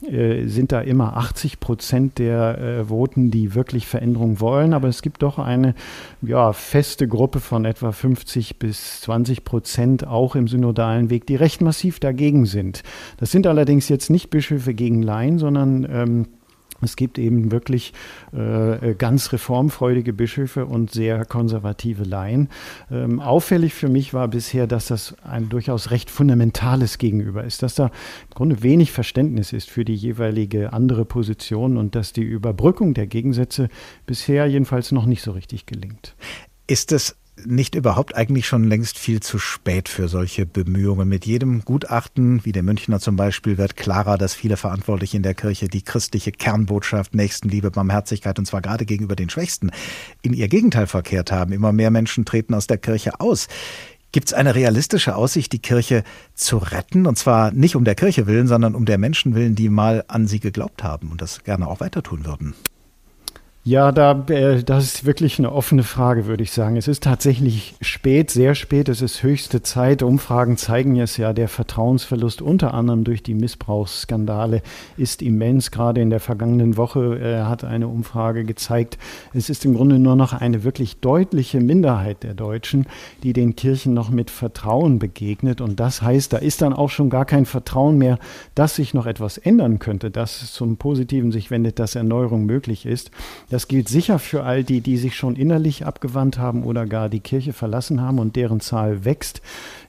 [0.07, 4.73] äh, sind da immer 80 Prozent der äh, Voten, die wirklich Veränderungen wollen.
[4.73, 5.73] Aber es gibt doch eine
[6.21, 11.61] ja, feste Gruppe von etwa 50 bis 20 Prozent auch im synodalen Weg, die recht
[11.61, 12.83] massiv dagegen sind.
[13.17, 16.27] Das sind allerdings jetzt nicht Bischöfe gegen Laien, sondern ähm,
[16.81, 17.93] es gibt eben wirklich
[18.33, 22.49] äh, ganz reformfreudige Bischöfe und sehr konservative Laien.
[22.91, 27.75] Ähm, auffällig für mich war bisher, dass das ein durchaus recht fundamentales Gegenüber ist, dass
[27.75, 32.93] da im Grunde wenig Verständnis ist für die jeweilige andere Position und dass die Überbrückung
[32.93, 33.69] der Gegensätze
[34.05, 36.15] bisher jedenfalls noch nicht so richtig gelingt.
[36.67, 41.09] Ist es nicht überhaupt eigentlich schon längst viel zu spät für solche Bemühungen?
[41.09, 45.33] Mit jedem Gutachten, wie der Münchner zum Beispiel, wird klarer, dass viele Verantwortliche in der
[45.33, 49.71] Kirche die christliche Kernbotschaft Nächstenliebe, Barmherzigkeit und zwar gerade gegenüber den Schwächsten
[50.21, 51.51] in ihr Gegenteil verkehrt haben.
[51.51, 53.47] Immer mehr Menschen treten aus der Kirche aus.
[54.11, 56.03] Gibt es eine realistische Aussicht, die Kirche
[56.35, 57.05] zu retten?
[57.05, 60.25] Und zwar nicht um der Kirche willen, sondern um der Menschen willen, die mal an
[60.25, 62.55] sie geglaubt haben und das gerne auch weiter tun würden?
[63.67, 66.77] Ja, da, äh, das ist wirklich eine offene Frage, würde ich sagen.
[66.77, 68.89] Es ist tatsächlich spät, sehr spät.
[68.89, 70.03] Es ist höchste Zeit.
[70.03, 71.33] Umfragen zeigen es ja.
[71.33, 74.61] Der Vertrauensverlust unter anderem durch die Missbrauchsskandale
[74.97, 75.71] ist immens.
[75.71, 78.99] Gerade in der vergangenen Woche äh, hat eine Umfrage gezeigt,
[79.33, 82.85] es ist im Grunde nur noch eine wirklich deutliche Minderheit der Deutschen,
[83.23, 85.59] die den Kirchen noch mit Vertrauen begegnet.
[85.59, 88.19] Und das heißt, da ist dann auch schon gar kein Vertrauen mehr,
[88.53, 93.09] dass sich noch etwas ändern könnte, dass zum Positiven sich wendet, dass Erneuerung möglich ist.
[93.55, 97.21] Das gilt sicher für all die, die sich schon innerlich abgewandt haben oder gar die
[97.21, 99.41] Kirche verlassen haben und deren Zahl wächst.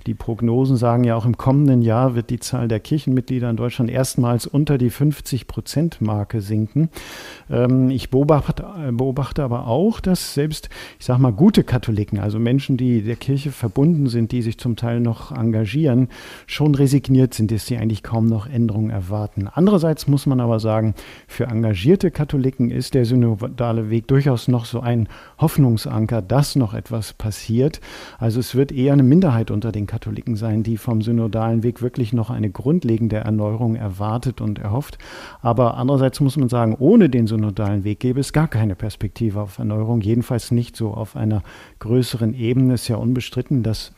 [0.06, 3.90] Die Prognosen sagen ja auch im kommenden Jahr wird die Zahl der Kirchenmitglieder in Deutschland
[3.90, 6.90] erstmals unter die 50-Prozent-Marke sinken.
[7.50, 10.68] Ähm, ich beobachte, beobachte aber auch, dass selbst,
[11.00, 14.76] ich sage mal, gute Katholiken, also Menschen, die der Kirche verbunden sind, die sich zum
[14.76, 16.08] Teil noch engagieren,
[16.46, 19.48] schon resigniert sind, dass sie eigentlich kaum noch Änderungen erwarten.
[19.52, 20.94] Andererseits muss man aber sagen,
[21.26, 27.12] für engagierte Katholiken ist der synodale Weg durchaus noch so ein Hoffnungsanker, dass noch etwas
[27.12, 27.80] passiert.
[28.18, 31.80] Also es wird eher eine Minderheit unter den Katholiken Katholiken sein, die vom synodalen Weg
[31.80, 34.98] wirklich noch eine grundlegende Erneuerung erwartet und erhofft.
[35.40, 39.58] Aber andererseits muss man sagen, ohne den synodalen Weg gäbe es gar keine Perspektive auf
[39.58, 41.42] Erneuerung, jedenfalls nicht so auf einer
[41.78, 42.74] größeren Ebene.
[42.74, 43.92] Es ist ja unbestritten, dass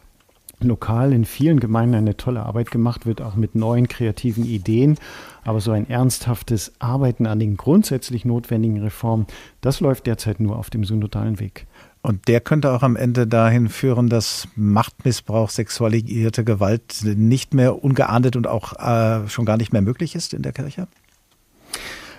[0.61, 4.99] lokal in vielen Gemeinden eine tolle Arbeit gemacht wird, auch mit neuen kreativen Ideen.
[5.45, 9.27] Aber so ein ernsthaftes Arbeiten an den grundsätzlich notwendigen Reformen,
[9.61, 11.67] das läuft derzeit nur auf dem synodalen Weg.
[12.09, 18.35] Und der könnte auch am Ende dahin führen, dass Machtmissbrauch, sexualisierte Gewalt nicht mehr ungeahndet
[18.35, 20.89] und auch äh, schon gar nicht mehr möglich ist in der Kirche?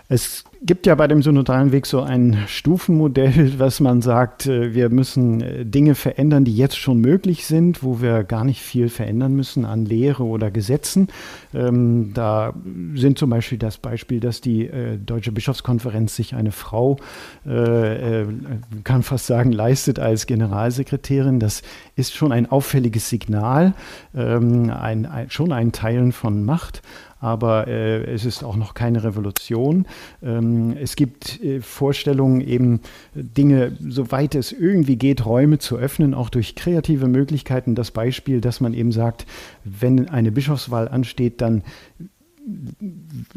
[0.07, 4.89] Es gibt ja bei dem synodalen Weg so ein Stufenmodell, was man sagt, äh, wir
[4.89, 9.35] müssen äh, Dinge verändern, die jetzt schon möglich sind, wo wir gar nicht viel verändern
[9.35, 11.07] müssen an Lehre oder Gesetzen.
[11.53, 12.53] Ähm, da
[12.95, 16.97] sind zum Beispiel das Beispiel, dass die äh, Deutsche Bischofskonferenz sich eine Frau,
[17.45, 21.39] kann fast sagen, leistet als Generalsekretärin.
[21.39, 21.61] Das
[21.95, 23.73] ist schon ein auffälliges Signal,
[24.15, 26.81] ähm, ein, ein, schon ein Teilen von Macht
[27.19, 29.85] aber äh, es ist auch noch keine Revolution.
[30.23, 32.81] Ähm, es gibt äh, Vorstellungen, eben
[33.13, 37.75] Dinge, soweit es irgendwie geht, Räume zu öffnen, auch durch kreative Möglichkeiten.
[37.75, 39.25] Das Beispiel, dass man eben sagt,
[39.63, 41.63] wenn eine Bischofswahl ansteht, dann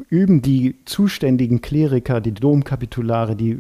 [0.09, 3.51] üben die zuständigen Kleriker, die Domkapitulare, die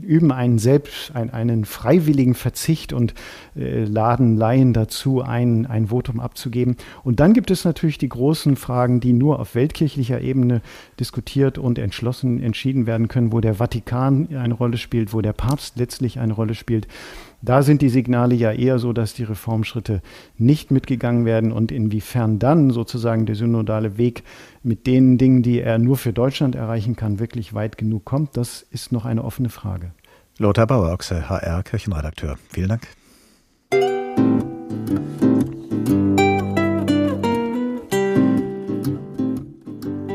[0.00, 3.14] üben einen selbst, einen, einen freiwilligen Verzicht und
[3.56, 6.76] äh, laden Laien dazu ein, ein Votum abzugeben.
[7.04, 10.62] Und dann gibt es natürlich die großen Fragen, die nur auf weltkirchlicher Ebene
[10.98, 15.76] diskutiert und entschlossen entschieden werden können, wo der Vatikan eine Rolle spielt, wo der Papst
[15.76, 16.86] letztlich eine Rolle spielt.
[17.44, 20.00] Da sind die Signale ja eher so, dass die Reformschritte
[20.38, 24.22] nicht mitgegangen werden und inwiefern dann sozusagen der synodale Weg
[24.62, 28.62] mit den Dingen, die er nur für Deutschland erreichen kann, wirklich weit genug kommt, das
[28.70, 29.90] ist noch eine offene Frage.
[30.38, 32.38] Lothar Bauerochse, HR Kirchenredakteur.
[32.48, 32.88] Vielen Dank.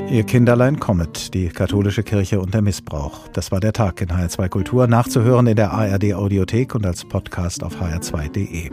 [0.09, 3.27] Ihr Kinderlein kommet, die katholische Kirche und der Missbrauch.
[3.33, 7.61] Das war der Tag in HR2 Kultur, nachzuhören in der ARD Audiothek und als Podcast
[7.61, 8.71] auf hr2.de.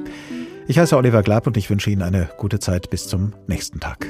[0.69, 4.07] Ich heiße Oliver Glab und ich wünsche Ihnen eine gute Zeit bis zum nächsten Tag.